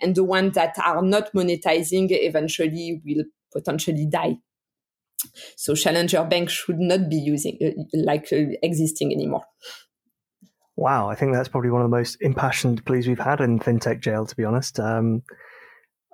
and 0.00 0.14
the 0.14 0.24
ones 0.24 0.54
that 0.54 0.76
are 0.84 1.02
not 1.02 1.32
monetizing 1.32 2.08
eventually 2.10 3.00
will 3.04 3.24
potentially 3.52 4.06
die. 4.10 4.36
So 5.56 5.74
challenger 5.74 6.24
banks 6.24 6.52
should 6.52 6.78
not 6.78 7.08
be 7.08 7.16
using 7.16 7.58
uh, 7.62 7.82
like 7.92 8.32
uh, 8.32 8.54
existing 8.62 9.12
anymore. 9.12 9.42
Wow, 10.76 11.08
I 11.08 11.16
think 11.16 11.32
that's 11.32 11.48
probably 11.48 11.70
one 11.70 11.82
of 11.82 11.90
the 11.90 11.96
most 11.96 12.18
impassioned 12.20 12.84
pleas 12.84 13.08
we've 13.08 13.18
had 13.18 13.40
in 13.40 13.58
fintech 13.58 14.00
jail. 14.00 14.26
To 14.26 14.36
be 14.36 14.44
honest, 14.44 14.78
um, 14.78 15.22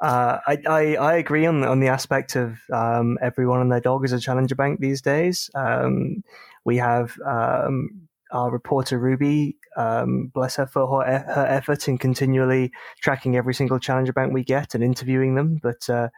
uh, 0.00 0.38
I, 0.46 0.58
I, 0.66 0.96
I 0.96 1.14
agree 1.14 1.46
on 1.46 1.62
on 1.64 1.80
the 1.80 1.88
aspect 1.88 2.36
of 2.36 2.58
um, 2.72 3.18
everyone 3.22 3.60
and 3.60 3.70
their 3.70 3.80
dog 3.80 4.04
is 4.04 4.12
a 4.12 4.20
challenger 4.20 4.54
bank 4.54 4.80
these 4.80 5.00
days. 5.00 5.50
Um, 5.54 6.22
we 6.64 6.78
have 6.78 7.16
um, 7.26 8.08
our 8.34 8.50
reporter 8.50 8.98
Ruby, 8.98 9.56
um, 9.76 10.30
bless 10.34 10.56
her 10.56 10.66
for 10.66 11.04
her, 11.04 11.18
her, 11.18 11.46
effort 11.46 11.88
in 11.88 11.98
continually 11.98 12.72
tracking 13.00 13.36
every 13.36 13.54
single 13.54 13.78
challenger 13.78 14.12
bank 14.12 14.32
we 14.32 14.42
get 14.42 14.74
and 14.74 14.82
interviewing 14.82 15.36
them. 15.36 15.60
But 15.62 15.88
uh, 15.88 16.08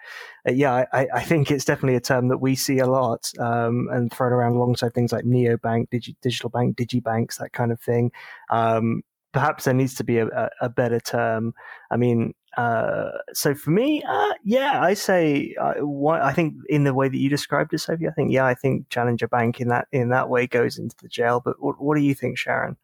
uh, 0.49 0.53
yeah, 0.53 0.87
I, 0.93 1.07
I, 1.15 1.23
think 1.23 1.51
it's 1.51 1.65
definitely 1.65 1.97
a 1.97 2.01
term 2.01 2.29
that 2.29 2.39
we 2.39 2.55
see 2.55 2.79
a 2.79 2.87
lot 2.87 3.31
um, 3.39 3.89
and 3.93 4.11
thrown 4.11 4.33
around 4.33 4.53
alongside 4.53 4.95
things 4.95 5.13
like 5.13 5.25
neobank, 5.25 5.91
digi- 5.91 6.17
digital 6.23 6.49
bank, 6.49 6.77
digibanks, 6.77 7.37
that 7.39 7.53
kind 7.53 7.71
of 7.71 7.81
thing. 7.81 8.13
Um, 8.51 9.03
perhaps 9.33 9.65
there 9.65 9.75
needs 9.75 9.95
to 9.97 10.05
be 10.05 10.19
a, 10.19 10.27
a, 10.29 10.51
a 10.63 10.69
better 10.71 11.01
term. 11.01 11.53
I 11.91 11.97
mean, 11.99 12.33
uh, 12.57 13.11
so 13.35 13.55
for 13.55 13.71
me, 13.71 14.03
uh, 14.03 14.33
yeah, 14.43 14.81
I 14.83 14.95
say 14.95 15.55
uh, 15.61 15.75
what, 15.85 16.23
I 16.23 16.33
think 16.33 16.55
in 16.69 16.85
the 16.85 16.95
way 16.95 17.09
that 17.09 17.19
you 17.19 17.29
described 17.29 17.75
it, 17.75 17.79
Sophie. 17.79 18.09
I 18.09 18.13
think 18.13 18.33
yeah, 18.33 18.47
I 18.47 18.55
think 18.55 18.89
Challenger 18.89 19.29
Bank 19.29 19.61
in 19.61 19.69
that 19.69 19.89
in 19.93 20.09
that 20.09 20.31
way 20.31 20.47
goes 20.47 20.79
into 20.79 20.97
the 21.03 21.09
jail. 21.09 21.41
But 21.45 21.61
what, 21.61 21.81
what 21.81 21.97
do 21.97 22.03
you 22.03 22.15
think, 22.15 22.39
Sharon? 22.39 22.77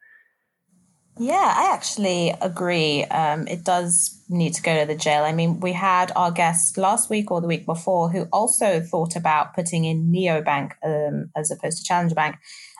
Yeah, 1.18 1.54
I 1.56 1.74
actually 1.74 2.34
agree. 2.40 3.04
Um, 3.04 3.46
it 3.46 3.64
does 3.64 4.22
need 4.28 4.54
to 4.54 4.62
go 4.62 4.80
to 4.80 4.86
the 4.86 4.96
jail. 4.96 5.24
I 5.24 5.32
mean, 5.32 5.60
we 5.60 5.72
had 5.72 6.10
our 6.16 6.30
guest 6.30 6.78
last 6.78 7.10
week 7.10 7.30
or 7.30 7.40
the 7.40 7.46
week 7.46 7.66
before 7.66 8.10
who 8.10 8.22
also 8.32 8.80
thought 8.80 9.14
about 9.14 9.54
putting 9.54 9.84
in 9.84 10.10
neobank 10.10 10.72
um, 10.82 11.30
as 11.36 11.50
opposed 11.50 11.78
to 11.78 11.84
Challenger 11.84 12.14
Bank. 12.14 12.36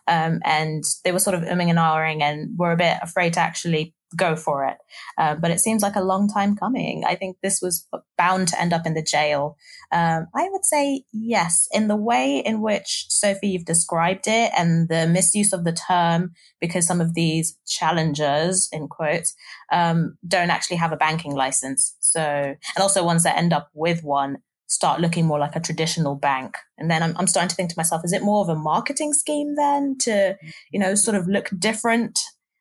Um, 0.08 0.40
and 0.44 0.82
they 1.04 1.12
were 1.12 1.18
sort 1.18 1.36
of 1.36 1.42
umming 1.42 1.68
and 1.68 1.78
ahhing 1.78 2.22
and 2.22 2.58
were 2.58 2.72
a 2.72 2.76
bit 2.76 2.96
afraid 3.02 3.34
to 3.34 3.40
actually 3.40 3.94
go 4.16 4.36
for 4.36 4.66
it. 4.66 4.76
Um, 5.18 5.40
but 5.40 5.50
it 5.50 5.60
seems 5.60 5.82
like 5.82 5.96
a 5.96 6.02
long 6.02 6.28
time 6.28 6.56
coming. 6.56 7.04
I 7.06 7.14
think 7.14 7.36
this 7.42 7.60
was 7.62 7.86
bound 8.16 8.48
to 8.48 8.60
end 8.60 8.72
up 8.72 8.86
in 8.86 8.94
the 8.94 9.02
jail. 9.02 9.56
Um, 9.90 10.26
I 10.34 10.48
would 10.50 10.64
say 10.64 11.04
yes, 11.12 11.68
in 11.72 11.88
the 11.88 11.96
way 11.96 12.38
in 12.38 12.60
which 12.60 13.06
Sophie 13.08 13.48
you've 13.48 13.64
described 13.64 14.26
it 14.26 14.52
and 14.56 14.88
the 14.88 15.06
misuse 15.06 15.52
of 15.52 15.64
the 15.64 15.72
term, 15.72 16.32
because 16.60 16.86
some 16.86 17.00
of 17.00 17.14
these 17.14 17.58
challengers, 17.66 18.68
in 18.72 18.88
quotes, 18.88 19.34
um, 19.72 20.16
don't 20.26 20.50
actually 20.50 20.76
have 20.76 20.92
a 20.92 20.96
banking 20.96 21.34
license. 21.34 21.96
So, 22.00 22.20
and 22.20 22.80
also 22.80 23.04
ones 23.04 23.24
that 23.24 23.36
end 23.36 23.52
up 23.52 23.70
with 23.74 24.02
one 24.02 24.38
start 24.66 25.02
looking 25.02 25.26
more 25.26 25.38
like 25.38 25.54
a 25.54 25.60
traditional 25.60 26.14
bank. 26.14 26.56
And 26.78 26.90
then 26.90 27.02
I'm, 27.02 27.14
I'm 27.18 27.26
starting 27.26 27.50
to 27.50 27.54
think 27.54 27.68
to 27.68 27.76
myself, 27.76 28.00
is 28.04 28.12
it 28.14 28.22
more 28.22 28.42
of 28.42 28.48
a 28.48 28.54
marketing 28.58 29.12
scheme 29.12 29.54
then 29.54 29.96
to, 30.00 30.34
you 30.70 30.80
know, 30.80 30.94
sort 30.94 31.14
of 31.14 31.28
look 31.28 31.50
different 31.58 32.18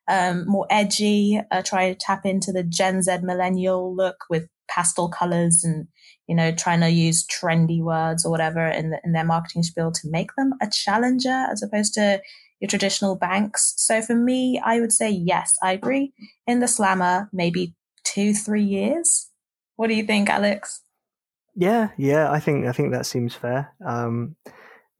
um, 0.08 0.46
more 0.46 0.66
edgy, 0.70 1.40
uh, 1.50 1.62
try 1.62 1.88
to 1.88 1.94
tap 1.94 2.24
into 2.24 2.52
the 2.52 2.62
Gen 2.62 3.02
Z 3.02 3.18
millennial 3.22 3.94
look 3.94 4.16
with 4.28 4.48
pastel 4.68 5.08
colors 5.08 5.62
and, 5.64 5.86
you 6.26 6.34
know, 6.34 6.52
trying 6.52 6.80
to 6.80 6.88
use 6.88 7.26
trendy 7.26 7.82
words 7.82 8.24
or 8.24 8.30
whatever 8.30 8.66
in, 8.66 8.90
the, 8.90 9.00
in 9.04 9.12
their 9.12 9.24
marketing 9.24 9.62
spiel 9.62 9.92
to 9.92 10.10
make 10.10 10.34
them 10.36 10.52
a 10.60 10.68
challenger 10.70 11.46
as 11.50 11.62
opposed 11.62 11.94
to 11.94 12.20
your 12.60 12.68
traditional 12.68 13.16
banks. 13.16 13.74
So 13.76 14.00
for 14.02 14.14
me, 14.14 14.60
I 14.64 14.80
would 14.80 14.92
say 14.92 15.10
yes, 15.10 15.56
I 15.62 15.72
agree. 15.72 16.12
In 16.46 16.60
the 16.60 16.68
slammer, 16.68 17.28
maybe 17.32 17.74
two, 18.04 18.32
three 18.32 18.62
years. 18.62 19.30
What 19.76 19.88
do 19.88 19.94
you 19.94 20.04
think, 20.04 20.30
Alex? 20.30 20.82
Yeah, 21.54 21.88
yeah, 21.98 22.30
I 22.30 22.40
think 22.40 22.66
I 22.66 22.72
think 22.72 22.92
that 22.92 23.04
seems 23.04 23.34
fair. 23.34 23.74
Um, 23.84 24.36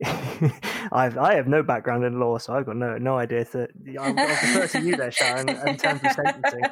I've 0.93 1.17
I 1.17 1.35
have 1.35 1.47
no 1.47 1.63
background 1.63 2.05
in 2.05 2.19
law, 2.19 2.39
so 2.39 2.55
I've 2.55 2.67
got 2.67 2.77
no 2.77 2.99
no 2.99 3.17
idea. 3.19 3.45
That 3.45 3.71
I'll, 3.99 4.19
I'll 4.19 4.29
defer 4.29 4.67
to 4.67 4.81
you 4.81 4.97
there, 4.97 5.13
Sharon, 5.13 5.49
in 5.49 5.77
terms 5.77 6.01
of 6.05 6.13
sentencing. 6.13 6.63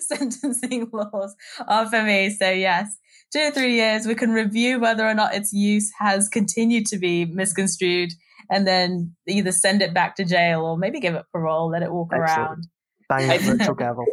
sentencing 0.00 0.90
laws 0.92 1.34
are 1.66 1.88
for 1.88 2.02
me. 2.02 2.30
So 2.30 2.50
yes, 2.50 2.98
two 3.32 3.40
or 3.40 3.50
three 3.50 3.74
years, 3.74 4.06
we 4.06 4.14
can 4.14 4.32
review 4.32 4.80
whether 4.80 5.06
or 5.06 5.14
not 5.14 5.34
its 5.34 5.52
use 5.52 5.90
has 5.98 6.28
continued 6.28 6.86
to 6.86 6.98
be 6.98 7.24
misconstrued, 7.24 8.12
and 8.50 8.66
then 8.66 9.14
either 9.28 9.52
send 9.52 9.82
it 9.82 9.94
back 9.94 10.16
to 10.16 10.24
jail 10.24 10.64
or 10.64 10.76
maybe 10.76 11.00
give 11.00 11.14
it 11.14 11.24
parole, 11.32 11.70
let 11.70 11.82
it 11.82 11.92
walk 11.92 12.10
Excellent. 12.12 12.48
around. 12.48 12.66
Bang 13.08 13.28
the 13.28 13.38
virtual 13.38 13.74
gavel. 13.74 14.06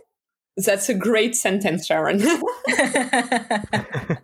That's 0.58 0.90
a 0.90 0.94
great 0.94 1.36
sentence, 1.36 1.86
Sharon. 1.86 2.22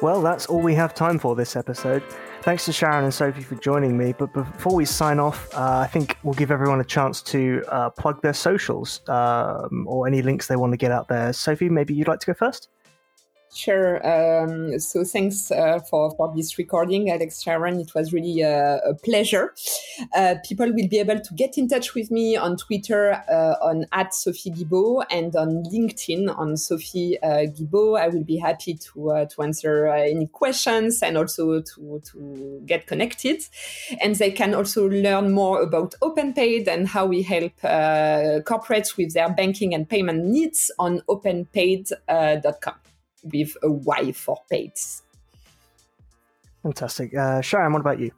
Well, 0.00 0.22
that's 0.22 0.46
all 0.46 0.60
we 0.60 0.76
have 0.76 0.94
time 0.94 1.18
for 1.18 1.34
this 1.34 1.56
episode. 1.56 2.04
Thanks 2.42 2.64
to 2.66 2.72
Sharon 2.72 3.02
and 3.02 3.12
Sophie 3.12 3.42
for 3.42 3.56
joining 3.56 3.98
me. 3.98 4.14
But 4.16 4.32
before 4.32 4.76
we 4.76 4.84
sign 4.84 5.18
off, 5.18 5.52
uh, 5.52 5.78
I 5.78 5.88
think 5.88 6.16
we'll 6.22 6.34
give 6.34 6.52
everyone 6.52 6.80
a 6.80 6.84
chance 6.84 7.20
to 7.22 7.64
uh, 7.66 7.90
plug 7.90 8.22
their 8.22 8.32
socials 8.32 9.00
um, 9.08 9.86
or 9.88 10.06
any 10.06 10.22
links 10.22 10.46
they 10.46 10.54
want 10.54 10.72
to 10.72 10.76
get 10.76 10.92
out 10.92 11.08
there. 11.08 11.32
Sophie, 11.32 11.68
maybe 11.68 11.94
you'd 11.94 12.06
like 12.06 12.20
to 12.20 12.26
go 12.26 12.34
first? 12.34 12.68
Sure. 13.58 13.98
Um, 14.06 14.78
so 14.78 15.02
thanks 15.02 15.50
uh, 15.50 15.80
for, 15.80 16.12
for 16.12 16.32
this 16.32 16.58
recording, 16.58 17.10
Alex 17.10 17.42
Sharon. 17.42 17.80
It 17.80 17.92
was 17.92 18.12
really 18.12 18.44
uh, 18.44 18.78
a 18.86 18.94
pleasure. 18.94 19.52
Uh, 20.14 20.36
people 20.44 20.72
will 20.72 20.86
be 20.86 21.00
able 21.00 21.18
to 21.18 21.34
get 21.34 21.58
in 21.58 21.66
touch 21.66 21.92
with 21.92 22.08
me 22.08 22.36
on 22.36 22.56
Twitter 22.56 23.20
uh, 23.28 23.56
on 23.60 23.86
at 23.90 24.14
Sophie 24.14 24.52
Guibaud 24.52 25.06
and 25.10 25.34
on 25.34 25.64
LinkedIn 25.64 26.38
on 26.38 26.56
Sophie 26.56 27.20
uh, 27.20 27.46
Guibaud. 27.46 27.98
I 27.98 28.06
will 28.06 28.22
be 28.22 28.36
happy 28.36 28.74
to 28.74 29.10
uh, 29.10 29.24
to 29.24 29.42
answer 29.42 29.88
any 29.88 30.28
questions 30.28 31.02
and 31.02 31.18
also 31.18 31.60
to 31.60 32.00
to 32.12 32.62
get 32.64 32.86
connected. 32.86 33.42
And 34.00 34.14
they 34.14 34.30
can 34.30 34.54
also 34.54 34.88
learn 34.88 35.32
more 35.32 35.62
about 35.62 35.96
OpenPayd 36.00 36.68
and 36.68 36.86
how 36.86 37.06
we 37.06 37.22
help 37.22 37.60
corporates 37.62 38.96
with 38.96 39.14
their 39.14 39.30
banking 39.30 39.74
and 39.74 39.88
payment 39.88 40.26
needs 40.26 40.70
on 40.78 41.00
openpayd.com 41.08 42.74
with 43.32 43.56
a 43.62 43.70
Y 43.70 44.12
for 44.12 44.38
pates. 44.50 45.02
Fantastic. 46.62 47.16
Uh, 47.16 47.40
Sharon, 47.40 47.72
what 47.72 47.80
about 47.80 48.00
you? 48.00 48.10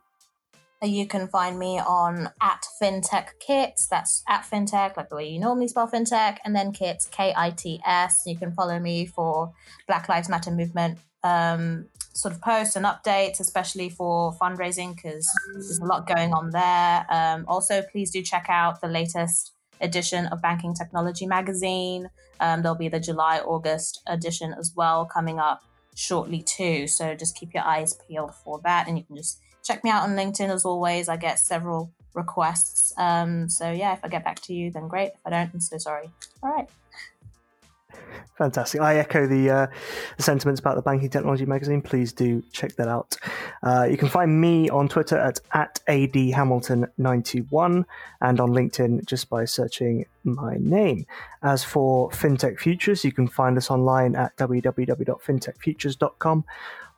You 0.83 1.07
can 1.07 1.29
find 1.29 1.59
me 1.59 1.79
on 1.79 2.31
at 2.41 2.65
FinTech 2.81 3.39
Kits. 3.39 3.87
That's 3.87 4.23
at 4.27 4.45
FinTech, 4.51 4.97
like 4.97 5.11
the 5.11 5.17
way 5.17 5.29
you 5.29 5.39
normally 5.39 5.69
spell 5.69 5.87
FinTech, 5.87 6.39
and 6.43 6.57
then 6.57 6.73
Kits, 6.73 7.05
K 7.07 7.35
I 7.37 7.51
T 7.51 7.83
S. 7.85 8.23
You 8.25 8.35
can 8.35 8.53
follow 8.53 8.79
me 8.79 9.05
for 9.05 9.53
Black 9.87 10.09
Lives 10.09 10.31
Matter 10.31 10.51
movement 10.51 10.99
um, 11.23 11.85
sort 12.15 12.33
of 12.33 12.41
posts 12.41 12.77
and 12.77 12.87
updates, 12.87 13.41
especially 13.41 13.91
for 13.91 14.33
fundraising, 14.41 14.97
because 14.97 15.31
there's 15.53 15.81
a 15.81 15.85
lot 15.85 16.07
going 16.07 16.33
on 16.33 16.49
there. 16.49 17.05
Um, 17.11 17.45
also, 17.47 17.83
please 17.93 18.11
do 18.11 18.23
check 18.23 18.47
out 18.49 18.81
the 18.81 18.89
latest 18.89 19.53
edition 19.81 20.27
of 20.27 20.43
Banking 20.43 20.75
Technology 20.75 21.27
magazine. 21.27 22.11
Um, 22.41 22.63
there'll 22.63 22.77
be 22.77 22.89
the 22.89 23.01
July 23.01 23.39
August 23.39 24.03
edition 24.07 24.55
as 24.59 24.73
well 24.75 25.05
coming 25.05 25.39
up 25.39 25.63
shortly 25.95 26.43
too. 26.43 26.87
So 26.87 27.15
just 27.15 27.37
keep 27.37 27.53
your 27.55 27.65
eyes 27.65 27.99
peeled 28.09 28.35
for 28.35 28.61
that, 28.65 28.89
and 28.89 28.99
you 28.99 29.05
can 29.05 29.17
just 29.17 29.41
check 29.63 29.85
me 29.85 29.91
out 29.91 30.03
on 30.03 30.17
LinkedIn 30.17 30.49
as 30.49 30.65
always. 30.65 31.09
I 31.09 31.17
get 31.17 31.39
several 31.39 31.93
requests. 32.15 32.93
Um, 32.97 33.49
so 33.49 33.71
yeah, 33.71 33.93
if 33.93 34.01
I 34.05 34.09
get 34.09 34.25
back 34.25 34.41
to 34.43 34.55
you, 34.55 34.71
then 34.71 34.89
great. 34.89 35.09
If 35.09 35.21
I 35.27 35.31
don't, 35.31 35.51
I'm 35.53 35.61
so 35.61 35.79
sorry. 35.79 36.11
All 36.43 36.51
right. 36.51 36.69
Fantastic. 38.41 38.81
I 38.81 38.97
echo 38.97 39.27
the, 39.27 39.51
uh, 39.51 39.67
the, 40.17 40.23
sentiments 40.23 40.61
about 40.61 40.77
the 40.77 40.81
Banking 40.81 41.11
Technology 41.11 41.45
magazine. 41.45 41.83
Please 41.83 42.15
do 42.15 42.43
check 42.53 42.75
that 42.77 42.89
out. 42.89 43.19
Uh, 43.63 43.87
you 43.91 43.99
can 43.99 44.09
find 44.09 44.41
me 44.41 44.71
on 44.71 44.89
Twitter 44.89 45.19
at, 45.19 45.41
at 45.53 45.81
adhamilton91 45.87 47.85
and 48.23 48.41
on 48.41 48.51
LinkedIn 48.51 49.05
just 49.05 49.29
by 49.29 49.45
searching 49.45 50.07
my 50.25 50.57
name. 50.59 51.05
As 51.43 51.63
for 51.63 52.09
FinTech 52.13 52.59
Futures, 52.59 53.05
you 53.05 53.13
can 53.13 53.29
find 53.29 53.59
us 53.59 53.71
online 53.71 54.17
at 54.17 54.35
www.fintechfutures.com, 54.39 56.45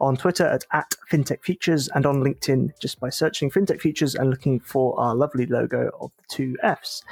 on 0.00 0.16
Twitter 0.16 0.46
at, 0.46 0.64
at 0.70 0.94
FinTech 1.10 1.42
Futures, 1.42 1.88
and 1.88 2.06
on 2.06 2.22
LinkedIn 2.22 2.78
just 2.78 3.00
by 3.00 3.10
searching 3.10 3.50
FinTech 3.50 3.80
Futures 3.80 4.14
and 4.14 4.30
looking 4.30 4.60
for 4.60 4.96
our 5.00 5.16
lovely 5.16 5.46
logo 5.46 5.90
of 6.00 6.12
the 6.18 6.24
two 6.28 6.56
Fs. 6.62 7.02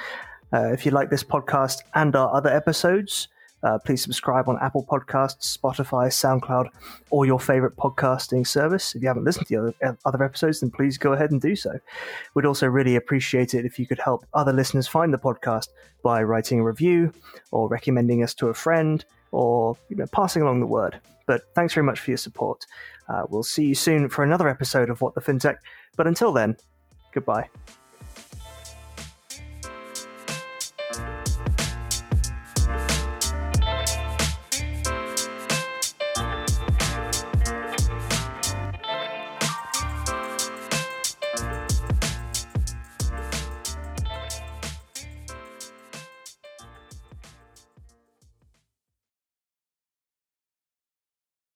Uh, 0.53 0.71
if 0.71 0.85
you 0.85 0.93
like 0.93 1.09
this 1.09 1.25
podcast 1.25 1.79
and 1.95 2.15
our 2.15 2.33
other 2.33 2.49
episodes, 2.49 3.27
uh, 3.63 3.77
please 3.79 4.01
subscribe 4.01 4.47
on 4.49 4.57
Apple 4.61 4.85
Podcasts, 4.89 5.57
Spotify, 5.57 6.07
SoundCloud, 6.07 6.69
or 7.09 7.25
your 7.25 7.39
favorite 7.39 7.75
podcasting 7.75 8.45
service. 8.45 8.95
If 8.95 9.01
you 9.01 9.07
haven't 9.07 9.23
listened 9.23 9.47
to 9.47 9.73
the 9.81 9.87
other, 9.87 9.97
other 10.05 10.23
episodes, 10.23 10.61
then 10.61 10.71
please 10.71 10.97
go 10.97 11.13
ahead 11.13 11.31
and 11.31 11.41
do 11.41 11.55
so. 11.55 11.79
We'd 12.33 12.45
also 12.45 12.67
really 12.67 12.95
appreciate 12.95 13.53
it 13.53 13.65
if 13.65 13.77
you 13.77 13.85
could 13.85 13.99
help 13.99 14.25
other 14.33 14.53
listeners 14.53 14.87
find 14.87 15.13
the 15.13 15.19
podcast 15.19 15.69
by 16.03 16.23
writing 16.23 16.59
a 16.59 16.63
review 16.63 17.13
or 17.51 17.67
recommending 17.67 18.23
us 18.23 18.33
to 18.35 18.47
a 18.47 18.53
friend 18.53 19.05
or 19.31 19.77
you 19.89 19.95
know, 19.95 20.05
passing 20.11 20.41
along 20.41 20.59
the 20.59 20.67
word. 20.67 20.99
But 21.27 21.43
thanks 21.55 21.73
very 21.73 21.85
much 21.85 21.99
for 21.99 22.11
your 22.11 22.17
support. 22.17 22.65
Uh, 23.07 23.23
we'll 23.29 23.43
see 23.43 23.65
you 23.65 23.75
soon 23.75 24.09
for 24.09 24.23
another 24.23 24.47
episode 24.47 24.89
of 24.89 25.01
What 25.01 25.15
the 25.15 25.21
FinTech. 25.21 25.57
But 25.95 26.07
until 26.07 26.31
then, 26.31 26.57
goodbye. 27.13 27.49